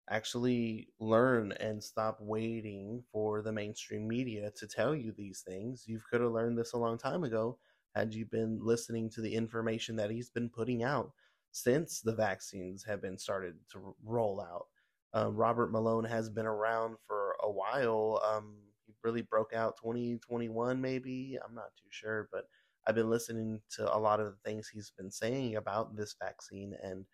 actually 0.10 0.90
learn 1.00 1.54
and 1.54 1.84
stop 1.84 2.18
waiting 2.20 3.04
for 3.12 3.42
the 3.42 3.52
mainstream 3.52 4.08
media 4.08 4.52
to 4.58 4.68
tell 4.68 4.96
you 4.96 5.14
these 5.18 5.44
things. 5.48 5.86
You 5.88 6.02
could 6.10 6.22
have 6.22 6.32
learned 6.32 6.58
this 6.58 6.74
a 6.74 6.78
long 6.78 6.98
time 6.98 7.24
ago 7.24 7.58
had 7.96 8.14
you 8.14 8.26
been 8.26 8.60
listening 8.62 9.10
to 9.12 9.22
the 9.22 9.34
information 9.34 9.96
that 9.98 10.12
he's 10.12 10.30
been 10.30 10.50
putting 10.50 10.84
out 10.84 11.12
since 11.52 12.02
the 12.02 12.16
vaccines 12.16 12.84
have 12.86 13.02
been 13.02 13.18
started 13.18 13.56
to 13.72 13.96
roll 14.04 14.42
out. 14.42 14.68
Uh, 15.14 15.30
Robert 15.32 15.72
Malone 15.72 16.06
has 16.06 16.30
been 16.30 16.46
around 16.46 16.96
for 17.06 17.36
a 17.44 17.52
while. 17.52 18.22
Um, 18.24 18.56
he 18.86 18.94
really 19.04 19.22
broke 19.22 19.54
out 19.54 19.78
2021, 19.78 20.80
maybe. 20.80 21.38
I'm 21.44 21.54
not 21.54 21.76
too 21.78 21.90
sure, 21.90 22.30
but 22.32 22.46
I've 22.88 22.96
been 22.96 23.10
listening 23.10 23.60
to 23.76 23.94
a 23.94 24.00
lot 24.00 24.20
of 24.20 24.28
the 24.28 24.50
things 24.50 24.70
he's 24.70 24.92
been 24.98 25.12
saying 25.12 25.58
about 25.58 25.96
this 25.96 26.16
vaccine, 26.22 26.74
and 26.82 27.06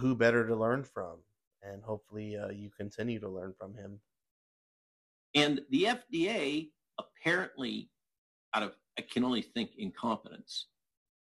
who 0.00 0.14
better 0.14 0.46
to 0.46 0.56
learn 0.56 0.84
from? 0.84 1.18
And 1.62 1.82
hopefully, 1.82 2.36
uh, 2.36 2.50
you 2.50 2.70
continue 2.70 3.18
to 3.20 3.28
learn 3.28 3.54
from 3.58 3.74
him. 3.74 4.00
And 5.34 5.60
the 5.70 5.84
FDA 5.84 6.68
apparently, 6.98 7.90
out 8.54 8.62
of 8.62 8.72
I 8.98 9.02
can 9.02 9.24
only 9.24 9.42
think 9.42 9.70
incompetence, 9.76 10.66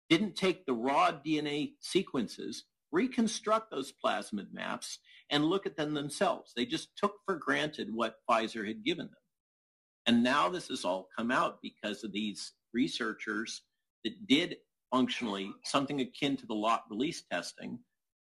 didn't 0.10 0.36
take 0.36 0.66
the 0.66 0.74
raw 0.74 1.12
DNA 1.12 1.74
sequences, 1.80 2.66
reconstruct 2.92 3.70
those 3.70 3.94
plasmid 4.04 4.52
maps, 4.52 4.98
and 5.30 5.46
look 5.46 5.68
at 5.68 5.78
them 5.78 5.94
themselves. 5.94 6.54
They 6.56 6.66
just 6.66 6.90
took 6.98 7.14
for 7.26 7.36
granted 7.36 7.90
what 7.94 8.16
Pfizer 8.28 8.68
had 8.68 8.84
given 8.84 9.06
them. 9.06 9.16
And 10.08 10.24
now 10.24 10.50
this 10.50 10.70
has 10.70 10.84
all 10.84 11.08
come 11.16 11.30
out 11.30 11.60
because 11.62 12.04
of 12.04 12.12
these 12.12 12.54
researchers 12.74 13.62
that 14.04 14.28
did 14.28 14.58
functionally 14.92 15.52
something 15.64 16.02
akin 16.02 16.36
to 16.38 16.48
the 16.48 16.56
lot 16.56 16.84
release 16.90 17.24
testing 17.32 17.78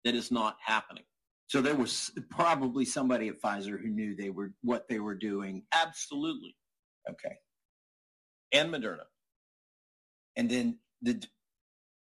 that 0.06 0.16
is 0.16 0.32
not 0.32 0.56
happening. 0.64 1.04
So 1.48 1.62
there 1.62 1.76
was 1.76 2.12
probably 2.30 2.86
somebody 2.86 3.28
at 3.28 3.42
Pfizer 3.42 3.80
who 3.80 3.90
knew 3.90 4.16
they 4.16 4.30
were 4.30 4.54
what 4.62 4.88
they 4.88 5.00
were 5.00 5.16
doing. 5.16 5.64
Absolutely. 5.74 6.56
Okay. 7.10 7.36
And 8.54 8.74
Moderna. 8.74 9.04
And 10.38 10.50
then 10.50 10.80
the 11.02 11.22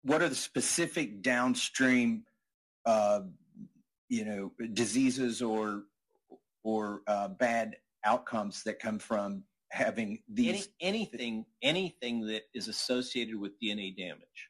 what 0.04 0.22
are 0.22 0.30
the 0.30 0.36
specific 0.36 1.22
downstream 1.22 2.24
uh, 2.86 3.22
you 4.08 4.26
know 4.26 4.52
diseases 4.74 5.42
or 5.42 5.84
or 6.64 7.02
uh, 7.08 7.28
bad 7.28 7.78
outcomes 8.06 8.64
that 8.64 8.80
come 8.80 9.00
from 9.00 9.44
having 9.72 10.20
these 10.28 10.70
Any, 10.82 10.98
anything 10.98 11.46
anything 11.62 12.26
that 12.28 12.44
is 12.54 12.68
associated 12.68 13.36
with 13.40 13.52
DNA 13.62 13.96
damage. 13.96 14.50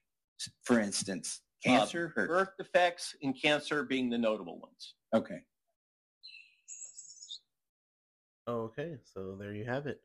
for 0.63 0.79
instance 0.79 1.41
cancer 1.63 2.13
or- 2.15 2.27
birth 2.27 2.49
defects 2.57 3.15
and 3.21 3.39
cancer 3.39 3.83
being 3.83 4.09
the 4.09 4.17
notable 4.17 4.59
ones. 4.59 4.95
okay 5.13 5.39
Okay, 8.49 8.97
so 9.03 9.35
there 9.39 9.53
you 9.53 9.63
have 9.65 9.85
it. 9.85 10.01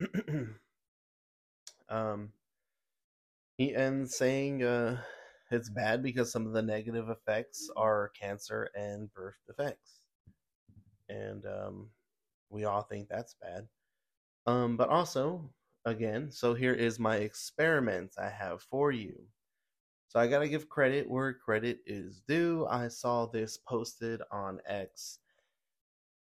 um, 1.88 2.32
he 3.58 3.76
ends 3.76 4.16
saying 4.16 4.64
uh, 4.64 5.00
it's 5.52 5.70
bad 5.70 6.02
because 6.02 6.32
some 6.32 6.48
of 6.48 6.52
the 6.52 6.62
negative 6.62 7.08
effects 7.10 7.70
are 7.76 8.10
cancer 8.20 8.70
and 8.74 9.12
birth 9.14 9.36
defects, 9.46 10.00
and 11.08 11.46
um, 11.46 11.90
we 12.48 12.64
all 12.64 12.82
think 12.82 13.08
that's 13.08 13.36
bad. 13.40 13.68
Um, 14.46 14.76
but 14.76 14.88
also, 14.88 15.48
again, 15.84 16.32
so 16.32 16.54
here 16.54 16.74
is 16.74 16.98
my 16.98 17.18
experiment 17.18 18.14
I 18.18 18.30
have 18.30 18.62
for 18.62 18.90
you. 18.90 19.14
So 20.10 20.18
I 20.18 20.26
gotta 20.26 20.48
give 20.48 20.68
credit 20.68 21.08
where 21.08 21.32
credit 21.32 21.78
is 21.86 22.20
due. 22.26 22.66
I 22.68 22.88
saw 22.88 23.26
this 23.26 23.56
posted 23.56 24.20
on 24.32 24.58
X, 24.66 25.20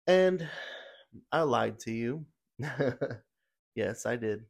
and 0.07 0.49
I 1.31 1.43
lied 1.43 1.79
to 1.81 1.93
you. 1.93 2.25
yes, 3.75 4.07
I 4.07 4.17
did. 4.17 4.47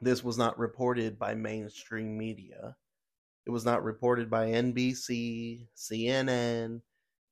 This 0.00 0.22
was 0.22 0.38
not 0.38 0.56
reported 0.56 1.18
by 1.18 1.34
mainstream 1.34 2.16
media. 2.16 2.76
It 3.44 3.50
was 3.50 3.64
not 3.64 3.82
reported 3.82 4.30
by 4.30 4.46
NBC, 4.46 5.66
CNN, 5.76 6.80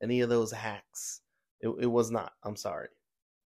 any 0.02 0.22
of 0.22 0.28
those 0.28 0.50
hacks. 0.50 1.20
It, 1.60 1.68
it 1.82 1.86
was 1.86 2.10
not. 2.10 2.32
I'm 2.42 2.56
sorry. 2.56 2.88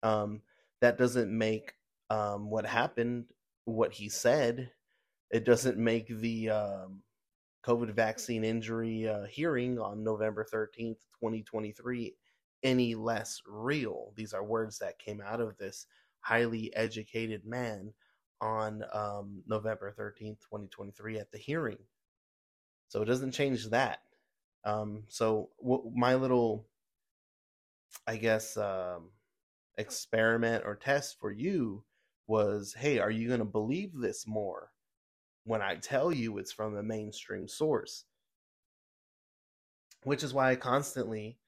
Um, 0.02 0.42
that 0.82 0.98
doesn't 0.98 1.30
make 1.30 1.72
um, 2.10 2.50
what 2.50 2.66
happened 2.66 3.24
what 3.64 3.94
he 3.94 4.10
said. 4.10 4.70
It 5.30 5.46
doesn't 5.46 5.78
make 5.78 6.08
the 6.08 6.50
um, 6.50 7.02
COVID 7.68 7.90
vaccine 7.90 8.44
injury 8.44 9.06
uh, 9.06 9.24
hearing 9.24 9.78
on 9.78 10.02
November 10.02 10.42
13th, 10.50 11.00
2023, 11.20 12.16
any 12.62 12.94
less 12.94 13.42
real. 13.46 14.14
These 14.16 14.32
are 14.32 14.42
words 14.42 14.78
that 14.78 14.98
came 14.98 15.20
out 15.20 15.42
of 15.42 15.54
this 15.58 15.84
highly 16.20 16.74
educated 16.74 17.44
man 17.44 17.92
on 18.40 18.84
um, 18.94 19.42
November 19.46 19.94
13th, 19.98 20.40
2023, 20.40 21.18
at 21.18 21.30
the 21.30 21.36
hearing. 21.36 21.76
So 22.88 23.02
it 23.02 23.04
doesn't 23.04 23.32
change 23.32 23.68
that. 23.68 23.98
Um, 24.64 25.02
so 25.08 25.50
w- 25.62 25.92
my 25.94 26.14
little, 26.14 26.66
I 28.06 28.16
guess, 28.16 28.56
um, 28.56 29.10
experiment 29.76 30.64
or 30.64 30.74
test 30.74 31.20
for 31.20 31.30
you 31.30 31.84
was 32.26 32.72
hey, 32.72 32.98
are 32.98 33.10
you 33.10 33.28
going 33.28 33.40
to 33.40 33.44
believe 33.44 33.92
this 33.94 34.26
more 34.26 34.70
when 35.48 35.62
I 35.62 35.76
tell 35.76 36.12
you 36.12 36.36
it's 36.36 36.52
from 36.52 36.76
a 36.76 36.82
mainstream 36.82 37.48
source? 37.48 38.04
Which 40.04 40.22
is 40.22 40.34
why 40.34 40.50
I 40.50 40.56
constantly 40.56 41.38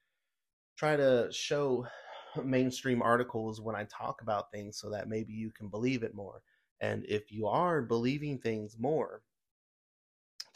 try 0.78 0.96
to 0.96 1.28
show 1.30 1.86
mainstream 2.42 3.02
articles 3.02 3.60
when 3.60 3.76
I 3.76 3.84
talk 3.84 4.22
about 4.22 4.50
things 4.50 4.78
so 4.78 4.88
that 4.90 5.08
maybe 5.08 5.34
you 5.34 5.50
can 5.50 5.68
believe 5.68 6.02
it 6.02 6.14
more. 6.14 6.40
And 6.80 7.04
if 7.06 7.30
you 7.30 7.46
are 7.46 7.82
believing 7.82 8.38
things 8.38 8.78
more, 8.78 9.20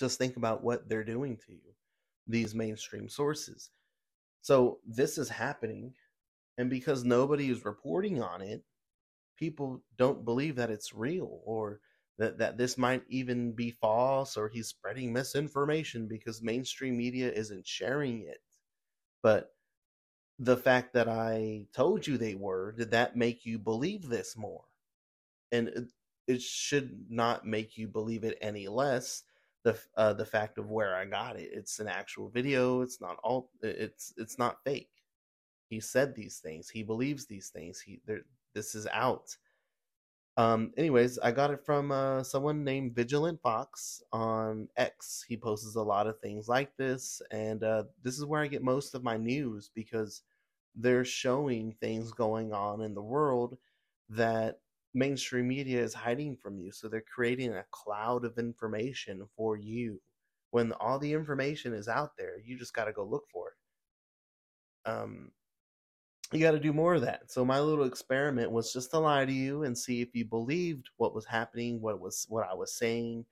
just 0.01 0.17
think 0.17 0.39
about 0.39 0.65
what 0.65 0.89
they're 0.89 1.05
doing 1.05 1.37
to 1.47 1.53
you, 1.53 1.75
these 2.27 2.55
mainstream 2.55 3.11
sources. 3.11 3.71
So 4.41 4.79
this 4.87 5.19
is 5.19 5.29
happening. 5.29 5.93
And 6.57 6.71
because 6.71 7.05
nobody 7.05 7.51
is 7.51 7.67
reporting 7.67 8.23
on 8.23 8.41
it, 8.41 8.65
people 9.37 9.83
don't 9.99 10.25
believe 10.25 10.57
that 10.57 10.71
it's 10.71 10.95
real 10.95 11.43
or 11.45 11.81
that, 12.19 12.39
that 12.39 12.57
this 12.59 12.79
might 12.79 13.03
even 13.09 13.53
be 13.53 13.71
false 13.71 14.37
or 14.37 14.49
he's 14.49 14.69
spreading 14.69 15.13
misinformation 15.13 16.07
because 16.07 16.43
mainstream 16.43 16.97
media 16.97 17.31
isn't 17.33 17.67
sharing 17.67 18.23
it. 18.23 18.39
But 19.23 19.55
the 20.39 20.57
fact 20.57 20.95
that 20.95 21.09
I 21.09 21.67
told 21.75 22.07
you 22.07 22.19
they 22.19 22.35
were, 22.35 22.73
did 22.73 22.91
that 22.93 23.17
make 23.17 23.47
you 23.47 23.59
believe 23.59 24.09
this 24.09 24.37
more? 24.37 24.65
And 25.53 25.69
it, 25.69 25.85
it 26.27 26.43
should 26.43 27.07
not 27.11 27.47
make 27.47 27.77
you 27.77 27.89
believe 27.89 28.25
it 28.25 28.39
any 28.41 28.69
less. 28.69 29.23
The 29.65 29.79
uh, 29.97 30.13
the 30.13 30.27
fact 30.27 30.59
of 30.59 30.71
where 30.71 30.95
I 30.95 31.07
got 31.07 31.37
it, 31.37 31.49
it's 31.53 31.79
an 31.81 31.89
actual 31.89 32.29
video. 32.29 32.83
It's 32.83 33.01
not 33.01 33.17
all. 33.25 33.51
It's 33.63 34.13
it's 34.19 34.39
not 34.39 34.63
fake. 34.63 34.91
He 35.71 35.81
said 35.81 36.15
these 36.15 36.39
things. 36.39 36.69
He 36.69 36.83
believes 36.83 37.25
these 37.25 37.49
things. 37.49 37.81
He 37.81 38.01
there. 38.07 38.21
This 38.55 38.75
is 38.75 38.87
out. 38.93 39.37
Um. 40.37 40.73
Anyways, 40.77 41.19
I 41.21 41.31
got 41.31 41.53
it 41.53 41.65
from 41.65 41.93
uh, 41.93 42.25
someone 42.25 42.65
named 42.65 42.97
Vigilant 42.97 43.41
Fox 43.41 44.03
on 44.13 44.69
X. 44.77 45.25
He 45.29 45.37
posts 45.37 45.77
a 45.77 45.83
lot 45.83 46.09
of 46.09 46.19
things 46.19 46.49
like 46.49 46.77
this, 46.77 47.23
and 47.31 47.63
uh, 47.63 47.85
this 48.03 48.19
is 48.19 48.25
where 48.25 48.43
I 48.43 48.49
get 48.49 48.63
most 48.63 48.95
of 48.95 49.05
my 49.05 49.17
news 49.17 49.71
because 49.75 50.23
they're 50.75 51.05
showing 51.05 51.73
things 51.81 52.11
going 52.11 52.53
on 52.53 52.81
in 52.81 52.95
the 52.95 53.03
world 53.03 53.57
that 54.09 54.59
mainstream 54.93 55.49
media 55.49 55.81
is 55.83 55.95
hiding 55.95 56.37
from 56.37 56.59
you. 56.59 56.73
So 56.73 56.89
they're 56.89 57.05
creating 57.15 57.53
a 57.53 57.65
cloud 57.71 58.25
of 58.25 58.39
information 58.39 59.27
for 59.37 59.57
you. 59.57 60.01
When 60.51 60.73
all 60.73 60.99
the 60.99 61.13
information 61.13 61.75
is 61.75 61.89
out 61.89 62.17
there, 62.17 62.39
you 62.45 62.57
just 62.59 62.75
got 62.75 62.85
to 62.85 62.93
go 62.93 63.05
look 63.05 63.25
for 63.33 63.49
it. 63.49 64.91
Um, 64.91 65.33
you 66.33 66.41
got 66.41 66.53
to 66.53 66.61
do 66.61 66.73
more 66.73 66.95
of 66.95 67.03
that. 67.03 67.31
So 67.31 67.45
my 67.45 67.61
little 67.61 67.85
experiment 67.85 68.51
was 68.51 68.73
just 68.73 68.91
to 68.91 68.99
lie 68.99 69.25
to 69.25 69.33
you 69.33 69.65
and 69.65 69.77
see 69.77 70.01
if 70.01 70.15
you 70.15 70.25
believed 70.25 70.89
what 70.97 71.15
was 71.15 71.27
happening, 71.27 71.81
what 71.81 72.01
was 72.01 72.27
what 72.29 72.49
I 72.51 72.55
was 72.55 72.73
saying, 72.73 73.25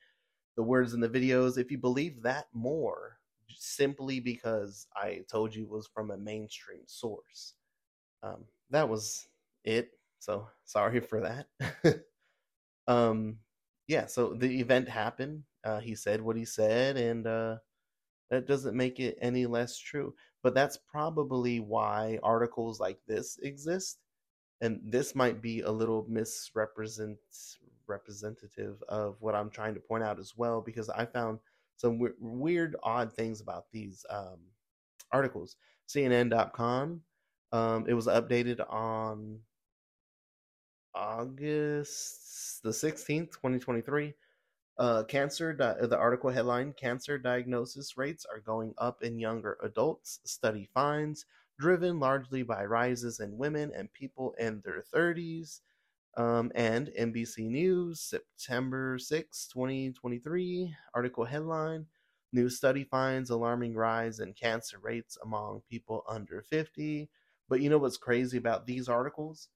the 0.57 0.62
words 0.62 0.94
in 0.94 1.00
the 1.00 1.09
videos. 1.09 1.59
If 1.59 1.70
you 1.70 1.78
believe 1.78 2.22
that 2.22 2.46
more, 2.52 3.18
simply 3.48 4.20
because 4.20 4.87
I 4.94 5.20
told 5.31 5.55
you 5.55 5.64
it 5.64 5.70
was 5.70 5.88
from 5.92 6.11
a 6.11 6.16
mainstream 6.16 6.83
source. 6.87 7.55
Um, 8.22 8.44
that 8.70 8.88
was 8.88 9.28
it. 9.64 9.90
So 10.18 10.48
sorry 10.64 11.00
for 11.00 11.20
that. 11.20 12.05
um, 12.87 13.38
yeah, 13.88 14.07
so 14.07 14.35
the 14.35 14.61
event 14.61 14.88
happened. 14.88 15.42
Uh, 15.64 15.81
he 15.81 15.94
said 15.94 16.20
what 16.20 16.37
he 16.37 16.44
said, 16.44 16.96
and 16.96 17.26
uh, 17.26 17.57
that 18.31 18.46
doesn't 18.46 18.76
make 18.76 18.98
it 19.00 19.16
any 19.20 19.46
less 19.46 19.78
true. 19.78 20.14
But 20.42 20.55
that's 20.55 20.76
probably 20.76 21.61
why 21.61 22.18
articles 22.22 22.81
like 22.81 22.98
this 23.07 23.38
exist. 23.42 23.98
And 24.61 24.81
this 24.85 25.14
might 25.14 25.40
be 25.42 25.61
a 25.61 25.70
little 25.70 26.07
misrepresent 26.09 27.18
representative 27.87 28.83
of 28.88 29.16
what 29.20 29.35
I'm 29.35 29.50
trying 29.50 29.74
to 29.74 29.81
point 29.81 30.05
out 30.05 30.18
as 30.18 30.35
well, 30.37 30.61
because 30.61 30.88
I 30.88 31.05
found 31.05 31.38
some 31.76 31.98
w- 31.98 32.14
weird, 32.20 32.76
odd 32.83 33.12
things 33.12 33.40
about 33.40 33.66
these 33.72 34.05
um, 34.09 34.38
articles. 35.11 35.57
CNN.com, 35.88 37.00
um, 37.52 37.85
it 37.88 37.94
was 37.94 38.07
updated 38.07 38.61
on 38.72 39.40
August 40.94 42.62
the 42.62 42.70
16th, 42.70 43.33
2023. 43.33 44.14
Uh, 44.83 45.05
cancer, 45.05 45.53
di- 45.53 45.87
the 45.87 45.97
article 45.97 46.29
headline 46.29 46.73
Cancer 46.73 47.16
diagnosis 47.16 47.97
rates 47.97 48.27
are 48.27 48.40
going 48.40 48.75
up 48.79 49.01
in 49.05 49.16
younger 49.16 49.57
adults. 49.62 50.18
Study 50.25 50.68
finds 50.75 51.25
driven 51.57 52.01
largely 52.01 52.42
by 52.42 52.64
rises 52.64 53.21
in 53.21 53.38
women 53.38 53.71
and 53.77 53.92
people 53.92 54.35
in 54.40 54.61
their 54.64 54.83
30s. 54.92 55.61
Um, 56.16 56.51
and 56.57 56.88
NBC 56.99 57.49
News, 57.49 58.01
September 58.01 58.99
6, 58.99 59.47
2023, 59.47 60.75
article 60.95 61.27
headline 61.27 61.87
New 62.33 62.49
study 62.49 62.83
finds 62.83 63.31
alarming 63.31 63.75
rise 63.75 64.18
in 64.18 64.33
cancer 64.33 64.79
rates 64.81 65.16
among 65.23 65.62
people 65.71 66.03
under 66.09 66.42
50. 66.42 67.09
But 67.49 67.61
you 67.61 67.71
know 67.71 67.79
what's 67.79 67.99
crazy 67.99 68.37
about 68.37 68.66
these 68.66 68.88
articles? 68.88 69.49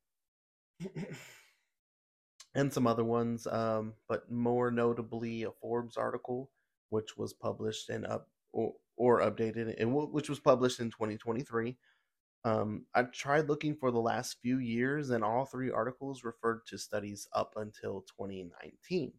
And 2.56 2.72
some 2.72 2.86
other 2.86 3.04
ones, 3.04 3.46
um, 3.46 3.92
but 4.08 4.30
more 4.32 4.70
notably 4.70 5.42
a 5.42 5.50
Forbes 5.50 5.98
article, 5.98 6.50
which 6.88 7.16
was 7.16 7.34
published 7.34 7.90
and 7.90 8.06
up 8.06 8.28
or, 8.50 8.72
or 8.96 9.20
updated, 9.20 9.74
and 9.78 9.94
which 9.94 10.30
was 10.30 10.40
published 10.40 10.80
in 10.80 10.90
2023. 10.90 11.76
Um, 12.44 12.86
I 12.94 13.02
tried 13.02 13.48
looking 13.48 13.76
for 13.76 13.90
the 13.90 14.00
last 14.00 14.38
few 14.40 14.58
years, 14.58 15.10
and 15.10 15.22
all 15.22 15.44
three 15.44 15.70
articles 15.70 16.24
referred 16.24 16.60
to 16.68 16.78
studies 16.78 17.28
up 17.34 17.52
until 17.56 18.06
2019. 18.18 19.12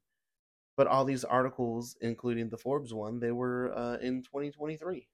But 0.76 0.88
all 0.88 1.06
these 1.06 1.24
articles, 1.24 1.96
including 2.02 2.50
the 2.50 2.58
Forbes 2.58 2.94
one, 2.94 3.20
they 3.20 3.32
were 3.32 3.72
uh, 3.78 3.98
in 4.02 4.24
2023. 4.24 5.08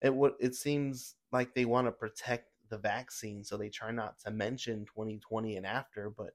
It 0.00 0.14
it 0.40 0.54
seems 0.54 1.16
like 1.30 1.54
they 1.54 1.64
want 1.66 1.88
to 1.88 1.92
protect 1.92 2.48
the 2.70 2.78
vaccine, 2.78 3.44
so 3.44 3.58
they 3.58 3.68
try 3.68 3.90
not 3.90 4.18
to 4.20 4.30
mention 4.30 4.86
2020 4.86 5.56
and 5.56 5.66
after, 5.66 6.08
but 6.08 6.30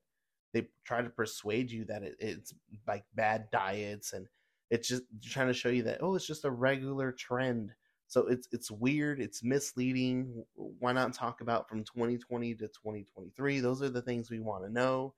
they 0.53 0.67
try 0.85 1.01
to 1.01 1.09
persuade 1.09 1.71
you 1.71 1.85
that 1.85 2.03
it, 2.03 2.15
it's 2.19 2.53
like 2.87 3.05
bad 3.15 3.49
diets 3.51 4.13
and 4.13 4.27
it's 4.69 4.87
just 4.87 5.03
trying 5.23 5.47
to 5.47 5.53
show 5.53 5.69
you 5.69 5.83
that 5.83 6.01
oh, 6.01 6.15
it's 6.15 6.27
just 6.27 6.45
a 6.45 6.51
regular 6.51 7.11
trend. 7.11 7.71
So 8.07 8.27
it's 8.27 8.47
it's 8.51 8.71
weird, 8.71 9.21
it's 9.21 9.43
misleading. 9.43 10.43
Why 10.55 10.93
not 10.93 11.13
talk 11.13 11.41
about 11.41 11.69
from 11.69 11.83
2020 11.83 12.55
to 12.55 12.67
2023? 12.67 13.59
Those 13.59 13.81
are 13.81 13.89
the 13.89 14.01
things 14.01 14.29
we 14.29 14.39
want 14.39 14.63
to 14.63 14.71
know. 14.71 15.13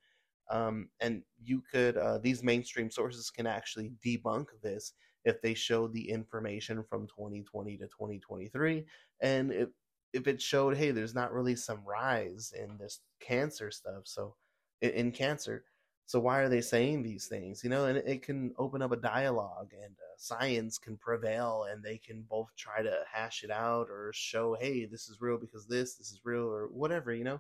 Um, 0.49 0.89
and 0.99 1.23
you 1.43 1.63
could 1.71 1.97
uh, 1.97 2.17
these 2.17 2.43
mainstream 2.43 2.91
sources 2.91 3.29
can 3.29 3.47
actually 3.47 3.91
debunk 4.05 4.47
this 4.61 4.93
if 5.23 5.41
they 5.41 5.53
show 5.53 5.87
the 5.87 6.09
information 6.09 6.83
from 6.89 7.07
2020 7.07 7.77
to 7.77 7.85
2023 7.85 8.85
and 9.21 9.51
if 9.51 9.69
if 10.13 10.27
it 10.27 10.41
showed 10.41 10.75
hey 10.75 10.91
there's 10.91 11.13
not 11.13 11.31
really 11.31 11.55
some 11.55 11.83
rise 11.85 12.53
in 12.59 12.77
this 12.77 13.01
cancer 13.19 13.71
stuff 13.71 14.01
so 14.03 14.35
in, 14.81 15.11
cancer. 15.11 15.63
So 16.05 16.19
why 16.19 16.39
are 16.39 16.49
they 16.49 16.61
saying 16.61 17.03
these 17.03 17.27
things 17.27 17.63
you 17.63 17.69
know? 17.69 17.85
And 17.85 17.97
it 17.97 18.21
can 18.21 18.53
open 18.57 18.81
up 18.81 18.91
a 18.91 18.97
dialogue 18.97 19.71
and 19.73 19.93
uh, 19.93 20.17
science 20.17 20.77
can 20.77 20.97
prevail 20.97 21.67
and 21.71 21.83
they 21.83 21.97
can 21.97 22.25
both 22.29 22.49
try 22.57 22.81
to 22.81 22.99
hash 23.11 23.43
it 23.43 23.51
out 23.51 23.87
or 23.89 24.11
show 24.13 24.55
hey 24.59 24.85
this 24.85 25.07
is 25.09 25.21
real 25.21 25.37
because 25.37 25.67
this 25.67 25.95
this 25.95 26.11
is 26.11 26.21
real 26.23 26.43
or 26.43 26.67
whatever 26.67 27.13
you 27.13 27.23
know 27.23 27.39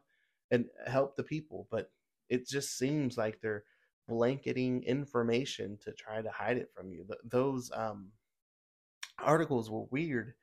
and 0.51 0.65
help 0.87 1.15
the 1.15 1.23
people. 1.23 1.67
But 1.71 1.91
it 2.29 2.47
just 2.47 2.77
seems 2.77 3.17
like 3.17 3.41
they're 3.41 3.63
blanketing 4.07 4.83
information 4.83 5.77
to 5.83 5.91
try 5.93 6.21
to 6.21 6.29
hide 6.29 6.57
it 6.57 6.69
from 6.75 6.91
you. 6.91 7.05
those 7.23 7.71
um, 7.73 8.09
articles 9.19 9.69
were 9.69 9.85
weird 9.91 10.33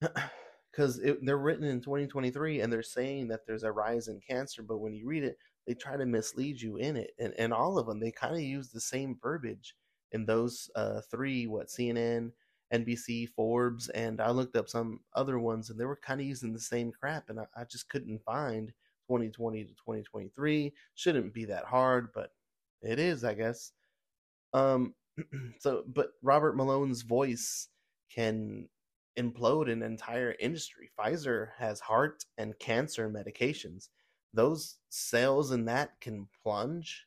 because 0.70 1.00
they're 1.22 1.38
written 1.38 1.64
in 1.64 1.80
2023 1.80 2.60
and 2.60 2.72
they're 2.72 2.82
saying 2.82 3.28
that 3.28 3.46
there's 3.46 3.62
a 3.62 3.72
rise 3.72 4.08
in 4.08 4.20
cancer, 4.20 4.62
but 4.62 4.78
when 4.78 4.94
you 4.94 5.06
read 5.06 5.24
it, 5.24 5.38
they 5.66 5.74
try 5.74 5.96
to 5.96 6.06
mislead 6.06 6.60
you 6.60 6.76
in 6.76 6.96
it. 6.96 7.12
And, 7.18 7.34
and 7.38 7.52
all 7.52 7.78
of 7.78 7.86
them, 7.86 8.00
they 8.00 8.10
kind 8.10 8.34
of 8.34 8.40
use 8.40 8.70
the 8.70 8.80
same 8.80 9.18
verbiage 9.22 9.74
in 10.12 10.26
those 10.26 10.70
uh, 10.74 11.00
three 11.10 11.46
what 11.46 11.68
CNN, 11.68 12.32
NBC, 12.72 13.28
Forbes, 13.28 13.88
and 13.90 14.20
I 14.20 14.30
looked 14.30 14.56
up 14.56 14.68
some 14.68 15.00
other 15.14 15.38
ones 15.38 15.70
and 15.70 15.78
they 15.78 15.84
were 15.84 16.00
kind 16.02 16.20
of 16.20 16.26
using 16.26 16.52
the 16.52 16.60
same 16.60 16.90
crap. 16.90 17.28
And 17.28 17.40
I, 17.40 17.46
I 17.56 17.64
just 17.64 17.88
couldn't 17.88 18.22
find 18.24 18.68
2020 19.08 19.64
to 19.64 19.70
2023. 19.70 20.72
Shouldn't 20.94 21.34
be 21.34 21.44
that 21.46 21.64
hard, 21.64 22.08
but 22.14 22.32
it 22.82 22.98
is, 22.98 23.24
I 23.24 23.34
guess. 23.34 23.72
Um, 24.52 24.94
so, 25.60 25.84
but 25.86 26.12
Robert 26.22 26.56
Malone's 26.56 27.02
voice 27.02 27.68
can 28.14 28.68
implode 29.18 29.70
an 29.70 29.82
entire 29.82 30.34
industry. 30.40 30.90
Pfizer 30.98 31.48
has 31.58 31.80
heart 31.80 32.24
and 32.38 32.58
cancer 32.58 33.10
medications. 33.10 33.88
Those 34.34 34.76
sales 34.88 35.52
in 35.52 35.64
that 35.66 36.00
can 36.00 36.28
plunge. 36.42 37.06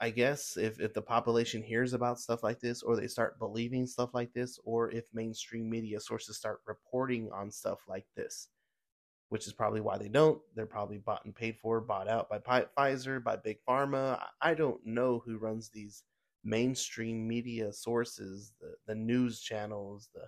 I 0.00 0.10
guess 0.10 0.58
if, 0.58 0.78
if 0.78 0.92
the 0.92 1.00
population 1.02 1.62
hears 1.62 1.94
about 1.94 2.20
stuff 2.20 2.42
like 2.42 2.60
this, 2.60 2.82
or 2.82 2.96
they 2.96 3.06
start 3.06 3.38
believing 3.38 3.86
stuff 3.86 4.10
like 4.12 4.32
this, 4.34 4.58
or 4.64 4.90
if 4.90 5.04
mainstream 5.14 5.70
media 5.70 6.00
sources 6.00 6.36
start 6.36 6.60
reporting 6.66 7.30
on 7.32 7.50
stuff 7.50 7.80
like 7.88 8.06
this 8.14 8.48
which 9.30 9.46
is 9.46 9.52
probably 9.52 9.80
why 9.80 9.96
they 9.96 10.08
don't. 10.08 10.40
They're 10.54 10.66
probably 10.66 10.98
bought 10.98 11.24
and 11.24 11.34
paid 11.34 11.56
for, 11.56 11.80
bought 11.80 12.08
out 12.08 12.28
by 12.28 12.38
Pfizer, 12.40 13.22
by 13.22 13.36
Big 13.36 13.58
Pharma. 13.66 14.20
I 14.42 14.54
don't 14.54 14.84
know 14.84 15.22
who 15.24 15.38
runs 15.38 15.70
these 15.70 16.02
mainstream 16.44 17.26
media 17.26 17.72
sources, 17.72 18.52
the, 18.60 18.74
the 18.86 18.94
news 18.94 19.40
channels, 19.40 20.10
the 20.14 20.22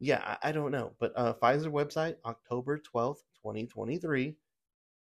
yeah, 0.00 0.22
I, 0.42 0.48
I 0.48 0.52
don't 0.52 0.70
know. 0.70 0.92
But 0.98 1.12
uh, 1.16 1.34
Pfizer 1.34 1.70
website, 1.70 2.16
October 2.24 2.78
12th, 2.78 3.24
2023. 3.42 4.36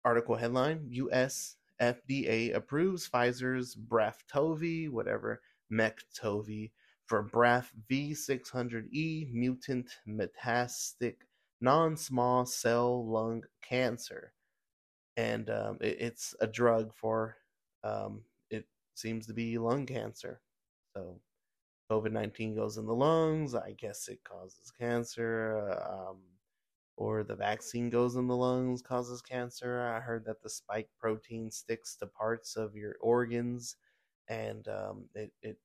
Article 0.05 0.35
headline 0.35 0.87
US 0.89 1.55
FDA 1.81 2.53
approves 2.53 3.07
Pfizer's 3.09 3.75
Braftovi, 3.75 4.89
whatever, 4.89 5.41
Mektovi, 5.71 6.71
for 7.05 7.27
Braf 7.27 7.67
V600E 7.89 9.31
mutant 9.31 9.89
metastatic 10.07 11.15
non-small 11.61 12.45
cell 12.45 13.05
lung 13.07 13.43
cancer, 13.61 14.33
and 15.17 15.49
um, 15.49 15.77
it, 15.81 15.97
it's 15.99 16.35
a 16.41 16.47
drug 16.47 16.93
for 16.93 17.37
um, 17.83 18.21
it 18.49 18.65
seems 18.95 19.27
to 19.27 19.33
be 19.33 19.57
lung 19.57 19.85
cancer. 19.85 20.41
So 20.95 21.19
COVID 21.91 22.11
nineteen 22.11 22.55
goes 22.55 22.77
in 22.77 22.85
the 22.85 22.93
lungs. 22.93 23.55
I 23.55 23.71
guess 23.77 24.07
it 24.07 24.23
causes 24.23 24.71
cancer. 24.77 25.77
Um, 25.89 26.17
or 26.95 27.23
the 27.23 27.35
vaccine 27.35 27.89
goes 27.89 28.15
in 28.15 28.27
the 28.27 28.35
lungs, 28.35 28.81
causes 28.81 29.21
cancer. 29.21 29.81
I 29.81 29.99
heard 29.99 30.25
that 30.25 30.41
the 30.41 30.49
spike 30.49 30.89
protein 30.99 31.49
sticks 31.49 31.95
to 31.97 32.07
parts 32.07 32.55
of 32.55 32.75
your 32.75 32.95
organs, 33.01 33.75
and 34.27 34.67
um, 34.67 35.05
it, 35.15 35.31
it 35.41 35.57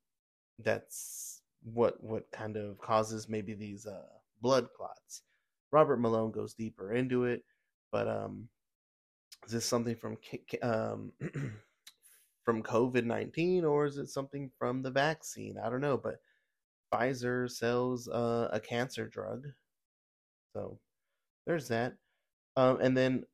that's 0.58 1.42
what 1.62 2.02
what 2.02 2.30
kind 2.32 2.56
of 2.56 2.78
causes 2.78 3.28
maybe 3.28 3.54
these 3.54 3.86
uh, 3.86 4.06
blood 4.40 4.68
clots. 4.76 5.22
Robert 5.70 5.98
Malone 6.00 6.30
goes 6.30 6.54
deeper 6.54 6.94
into 6.94 7.24
it, 7.24 7.44
but 7.92 8.08
um, 8.08 8.48
is 9.46 9.52
this 9.52 9.66
something 9.66 9.96
from 9.96 10.16
um, 10.62 11.12
from 12.44 12.62
COVID 12.62 13.04
nineteen 13.04 13.64
or 13.64 13.84
is 13.86 13.98
it 13.98 14.08
something 14.08 14.50
from 14.58 14.82
the 14.82 14.90
vaccine? 14.90 15.56
I 15.62 15.68
don't 15.68 15.82
know, 15.82 15.98
but 15.98 16.16
Pfizer 16.92 17.50
sells 17.50 18.08
uh, 18.08 18.48
a 18.50 18.60
cancer 18.60 19.06
drug, 19.06 19.46
so 20.54 20.78
there's 21.48 21.68
that. 21.68 21.94
Um, 22.56 22.78
and 22.80 22.96
then, 22.96 23.24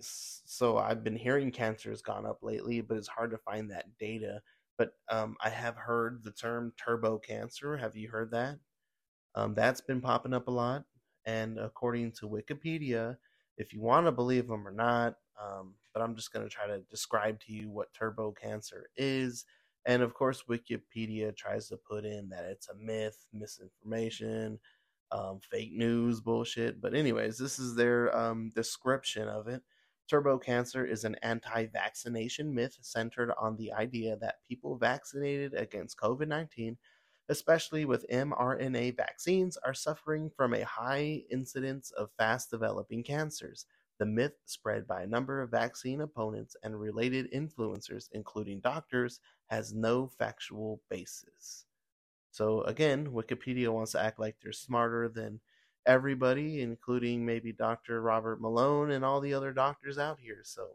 so 0.00 0.76
I've 0.76 1.04
been 1.04 1.16
hearing 1.16 1.52
cancer 1.52 1.90
has 1.90 2.02
gone 2.02 2.26
up 2.26 2.40
lately, 2.42 2.80
but 2.80 2.96
it's 2.96 3.08
hard 3.08 3.30
to 3.30 3.38
find 3.38 3.70
that 3.70 3.86
data. 3.98 4.40
But 4.76 4.90
um, 5.08 5.36
I 5.42 5.50
have 5.50 5.76
heard 5.76 6.24
the 6.24 6.32
term 6.32 6.72
turbo 6.76 7.18
cancer. 7.18 7.76
Have 7.76 7.96
you 7.96 8.08
heard 8.08 8.32
that? 8.32 8.58
Um, 9.36 9.54
that's 9.54 9.80
been 9.80 10.00
popping 10.00 10.34
up 10.34 10.48
a 10.48 10.50
lot. 10.50 10.84
And 11.26 11.58
according 11.58 12.12
to 12.12 12.28
Wikipedia, 12.28 13.16
if 13.56 13.72
you 13.72 13.80
want 13.80 14.06
to 14.06 14.12
believe 14.12 14.48
them 14.48 14.66
or 14.66 14.72
not, 14.72 15.14
um, 15.40 15.74
but 15.92 16.02
I'm 16.02 16.16
just 16.16 16.32
going 16.32 16.44
to 16.44 16.52
try 16.52 16.66
to 16.66 16.80
describe 16.90 17.40
to 17.42 17.52
you 17.52 17.70
what 17.70 17.94
turbo 17.94 18.32
cancer 18.32 18.88
is. 18.96 19.44
And 19.86 20.02
of 20.02 20.12
course, 20.14 20.44
Wikipedia 20.50 21.36
tries 21.36 21.68
to 21.68 21.76
put 21.76 22.04
in 22.04 22.28
that 22.30 22.46
it's 22.46 22.68
a 22.68 22.74
myth, 22.74 23.26
misinformation, 23.32 24.58
um, 25.14 25.40
fake 25.50 25.72
news, 25.72 26.20
bullshit. 26.20 26.80
But, 26.80 26.94
anyways, 26.94 27.38
this 27.38 27.58
is 27.58 27.74
their 27.74 28.14
um, 28.14 28.50
description 28.54 29.28
of 29.28 29.48
it. 29.48 29.62
Turbo 30.10 30.36
cancer 30.36 30.84
is 30.84 31.04
an 31.04 31.16
anti 31.22 31.66
vaccination 31.66 32.54
myth 32.54 32.76
centered 32.82 33.32
on 33.40 33.56
the 33.56 33.72
idea 33.72 34.16
that 34.16 34.40
people 34.46 34.76
vaccinated 34.76 35.54
against 35.54 35.98
COVID 35.98 36.28
19 36.28 36.76
especially 37.28 37.84
with 37.84 38.08
mRNA 38.10 38.96
vaccines, 38.96 39.56
are 39.58 39.74
suffering 39.74 40.30
from 40.36 40.54
a 40.54 40.64
high 40.64 41.22
incidence 41.30 41.90
of 41.92 42.10
fast 42.18 42.50
developing 42.50 43.02
cancers. 43.02 43.66
The 43.98 44.06
myth, 44.06 44.34
spread 44.44 44.86
by 44.86 45.02
a 45.02 45.06
number 45.06 45.40
of 45.40 45.50
vaccine 45.50 46.00
opponents 46.00 46.56
and 46.62 46.78
related 46.78 47.32
influencers, 47.32 48.08
including 48.12 48.60
doctors, 48.60 49.20
has 49.46 49.72
no 49.72 50.08
factual 50.08 50.82
basis. 50.90 51.64
So, 52.34 52.62
again, 52.62 53.12
Wikipedia 53.12 53.68
wants 53.68 53.92
to 53.92 54.02
act 54.02 54.18
like 54.18 54.34
they're 54.42 54.50
smarter 54.50 55.08
than 55.08 55.38
everybody, 55.86 56.62
including 56.62 57.24
maybe 57.24 57.52
Dr. 57.52 58.02
Robert 58.02 58.40
Malone 58.40 58.90
and 58.90 59.04
all 59.04 59.20
the 59.20 59.34
other 59.34 59.52
doctors 59.52 59.98
out 59.98 60.18
here. 60.20 60.40
So, 60.42 60.70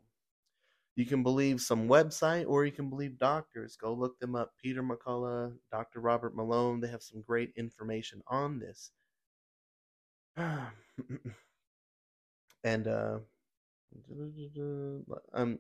you 0.96 1.06
can 1.06 1.22
believe 1.22 1.60
some 1.60 1.90
website 1.90 2.46
or 2.48 2.64
you 2.64 2.72
can 2.72 2.90
believe 2.90 3.18
doctors. 3.18 3.76
Go 3.76 3.92
look 3.92 4.18
them 4.20 4.38
up. 4.38 4.54
Peter 4.64 4.82
McCullough, 4.82 5.54
Dr. 5.70 6.00
Robert 6.00 6.34
Malone. 6.34 6.80
They 6.80 6.88
have 6.88 7.04
some 7.04 7.24
great 7.28 7.52
information 7.58 8.22
on 8.28 8.60
this. 8.60 8.92
and 12.64 12.88
uh, 12.88 13.20
um, 15.34 15.60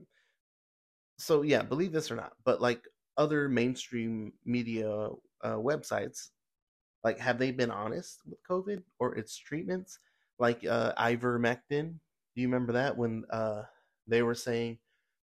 so 1.18 1.42
yeah, 1.42 1.62
believe 1.62 1.92
this 1.92 2.10
or 2.10 2.16
not, 2.16 2.32
but 2.46 2.62
like 2.62 2.88
other 3.18 3.50
mainstream 3.50 4.32
media 4.46 5.10
uh, 5.44 5.56
websites, 5.56 6.30
like 7.04 7.20
have 7.20 7.40
they 7.40 7.52
been 7.52 7.72
honest 7.72 8.22
with 8.28 8.40
COVID 8.50 8.84
or 9.00 9.16
its 9.16 9.38
treatments? 9.38 10.00
Like 10.38 10.66
uh, 10.66 10.94
ivermectin, 10.98 11.96
do 12.36 12.42
you 12.42 12.48
remember 12.48 12.74
that 12.74 12.98
when 12.98 13.26
uh, 13.30 13.64
they 14.08 14.22
were 14.22 14.36
saying 14.36 14.78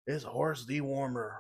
it's 0.07 0.25
horse 0.25 0.67
dewormer? 0.67 1.39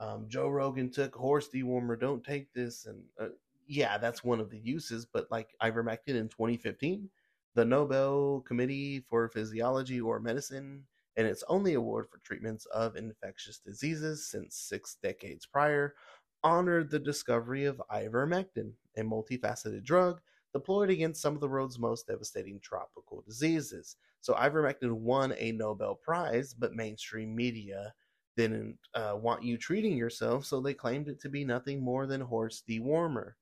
Um, 0.00 0.26
Joe 0.28 0.48
Rogan 0.48 0.90
took 0.90 1.14
horse 1.14 1.48
dewormer. 1.48 1.98
Don't 1.98 2.24
take 2.24 2.52
this, 2.52 2.86
and 2.86 3.02
uh, 3.20 3.28
yeah, 3.66 3.98
that's 3.98 4.24
one 4.24 4.40
of 4.40 4.50
the 4.50 4.58
uses. 4.58 5.06
But 5.06 5.30
like 5.30 5.54
ivermectin 5.62 6.16
in 6.16 6.28
2015, 6.28 7.08
the 7.54 7.64
Nobel 7.64 8.42
Committee 8.46 9.04
for 9.08 9.28
Physiology 9.28 10.00
or 10.00 10.20
Medicine 10.20 10.84
and 11.16 11.26
its 11.26 11.42
only 11.48 11.74
award 11.74 12.06
for 12.10 12.18
treatments 12.18 12.66
of 12.66 12.96
infectious 12.96 13.58
diseases 13.58 14.26
since 14.26 14.54
six 14.54 14.96
decades 15.02 15.46
prior, 15.46 15.94
honored 16.42 16.90
the 16.90 16.98
discovery 16.98 17.64
of 17.64 17.82
ivermectin, 17.90 18.72
a 18.96 19.02
multifaceted 19.02 19.84
drug 19.84 20.20
deployed 20.52 20.90
against 20.90 21.20
some 21.20 21.34
of 21.34 21.40
the 21.40 21.48
world's 21.48 21.78
most 21.78 22.06
devastating 22.06 22.58
tropical 22.60 23.22
diseases. 23.26 23.96
So 24.20 24.34
ivermectin 24.34 24.92
won 24.92 25.34
a 25.38 25.52
Nobel 25.52 25.94
Prize, 25.94 26.54
but 26.54 26.74
mainstream 26.74 27.34
media 27.34 27.92
didn't 28.36 28.78
uh, 28.94 29.14
want 29.16 29.42
you 29.44 29.56
treating 29.56 29.96
yourself, 29.96 30.44
so 30.44 30.60
they 30.60 30.74
claimed 30.74 31.08
it 31.08 31.20
to 31.20 31.28
be 31.28 31.44
nothing 31.44 31.82
more 31.82 32.06
than 32.06 32.20
horse 32.20 32.62
dewormer. 32.68 33.32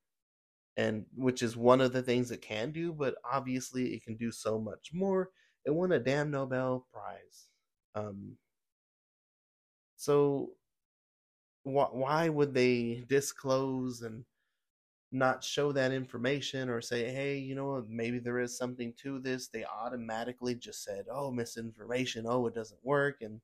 And 0.76 1.06
which 1.14 1.42
is 1.42 1.56
one 1.56 1.80
of 1.80 1.92
the 1.92 2.02
things 2.02 2.30
it 2.30 2.42
can 2.42 2.72
do, 2.72 2.92
but 2.92 3.14
obviously 3.30 3.94
it 3.94 4.02
can 4.02 4.16
do 4.16 4.32
so 4.32 4.58
much 4.58 4.90
more. 4.92 5.30
It 5.64 5.70
won 5.70 5.92
a 5.92 6.00
damn 6.00 6.30
Nobel 6.30 6.86
Prize. 6.92 7.46
Um, 7.94 8.36
so 9.96 10.50
wh- 11.64 11.94
why 11.94 12.28
would 12.28 12.54
they 12.54 13.04
disclose 13.08 14.02
and 14.02 14.24
not 15.12 15.44
show 15.44 15.72
that 15.72 15.92
information 15.92 16.68
or 16.68 16.80
say, 16.80 17.12
hey, 17.12 17.38
you 17.38 17.54
know, 17.54 17.84
maybe 17.88 18.18
there 18.18 18.40
is 18.40 18.56
something 18.56 18.92
to 19.02 19.18
this? 19.20 19.48
They 19.48 19.64
automatically 19.64 20.54
just 20.54 20.84
said, 20.84 21.06
oh, 21.10 21.30
misinformation. 21.30 22.26
Oh, 22.28 22.46
it 22.46 22.54
doesn't 22.54 22.84
work. 22.84 23.18
And 23.22 23.40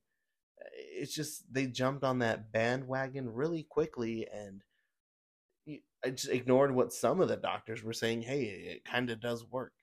eh, 0.61 0.69
it's 1.01 1.15
just 1.15 1.51
they 1.53 1.67
jumped 1.67 2.03
on 2.03 2.19
that 2.19 2.51
bandwagon 2.51 3.29
really 3.33 3.63
quickly 3.63 4.27
and 4.33 4.63
I 6.03 6.09
just 6.09 6.29
ignored 6.29 6.73
what 6.73 6.93
some 6.93 7.21
of 7.21 7.27
the 7.29 7.37
doctors 7.37 7.83
were 7.83 7.93
saying. 7.93 8.23
Hey, 8.23 8.43
it 8.43 8.85
kind 8.85 9.09
of 9.09 9.21
does 9.21 9.45
work. 9.45 9.73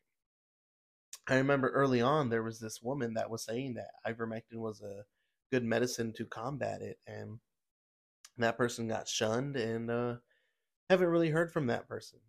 I 1.28 1.36
remember 1.36 1.68
early 1.70 2.00
on 2.00 2.28
there 2.28 2.42
was 2.42 2.58
this 2.58 2.82
woman 2.82 3.14
that 3.14 3.30
was 3.30 3.44
saying 3.44 3.74
that 3.74 3.90
ivermectin 4.06 4.56
was 4.56 4.80
a 4.80 5.04
good 5.52 5.64
medicine 5.64 6.12
to 6.14 6.24
combat 6.26 6.80
it, 6.82 6.98
and 8.38 8.44
that 8.44 8.56
person 8.56 8.88
got 8.88 9.08
shunned, 9.08 9.56
and 9.56 9.90
uh, 9.90 10.16
haven't 10.90 11.08
really 11.08 11.30
heard 11.30 11.52
from 11.52 11.66
that 11.68 11.88
person. 11.88 12.20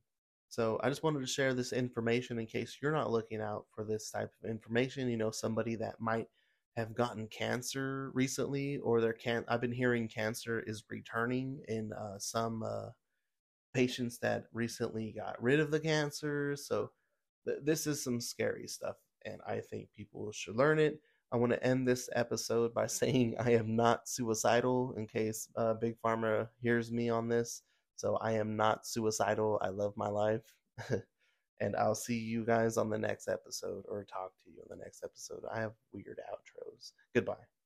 So 0.49 0.79
I 0.83 0.89
just 0.89 1.03
wanted 1.03 1.21
to 1.21 1.27
share 1.27 1.53
this 1.53 1.73
information 1.73 2.39
in 2.39 2.47
case 2.47 2.79
you're 2.81 2.91
not 2.91 3.11
looking 3.11 3.41
out 3.41 3.67
for 3.73 3.83
this 3.83 4.11
type 4.11 4.31
of 4.43 4.49
information. 4.49 5.09
You 5.09 5.17
know, 5.17 5.31
somebody 5.31 5.75
that 5.75 6.01
might 6.01 6.27
have 6.75 6.95
gotten 6.95 7.27
cancer 7.27 8.11
recently, 8.13 8.77
or 8.79 9.01
their 9.01 9.13
can. 9.13 9.45
I've 9.47 9.61
been 9.61 9.71
hearing 9.71 10.07
cancer 10.07 10.63
is 10.65 10.83
returning 10.89 11.61
in 11.67 11.93
uh, 11.93 12.17
some 12.19 12.63
uh, 12.63 12.89
patients 13.73 14.19
that 14.19 14.45
recently 14.53 15.13
got 15.15 15.41
rid 15.41 15.59
of 15.59 15.71
the 15.71 15.79
cancer. 15.79 16.55
So 16.55 16.91
th- 17.45 17.59
this 17.63 17.87
is 17.87 18.03
some 18.03 18.21
scary 18.21 18.67
stuff, 18.67 18.95
and 19.25 19.41
I 19.47 19.59
think 19.61 19.89
people 19.95 20.31
should 20.31 20.55
learn 20.55 20.79
it. 20.79 20.99
I 21.31 21.37
want 21.37 21.51
to 21.51 21.63
end 21.63 21.87
this 21.87 22.09
episode 22.15 22.73
by 22.73 22.87
saying 23.01 23.35
I 23.39 23.51
am 23.51 23.75
not 23.75 24.07
suicidal 24.07 24.93
in 24.97 25.07
case 25.07 25.47
uh, 25.55 25.75
Big 25.75 25.95
Pharma 26.03 26.47
hears 26.61 26.91
me 26.91 27.09
on 27.09 27.27
this. 27.27 27.63
So 27.95 28.15
I 28.17 28.31
am 28.31 28.55
not 28.55 28.87
suicidal. 28.87 29.59
I 29.61 29.69
love 29.69 29.93
my 29.97 30.07
life. 30.07 30.53
and 31.59 31.75
I'll 31.75 31.95
see 31.95 32.17
you 32.17 32.45
guys 32.45 32.77
on 32.77 32.89
the 32.89 32.97
next 32.97 33.27
episode 33.27 33.83
or 33.89 34.05
talk 34.05 34.31
to 34.43 34.49
you 34.49 34.61
on 34.61 34.77
the 34.77 34.83
next 34.83 35.03
episode. 35.03 35.41
I 35.53 35.59
have 35.59 35.73
weird 35.91 36.19
outros. 36.31 36.93
Goodbye. 37.13 37.58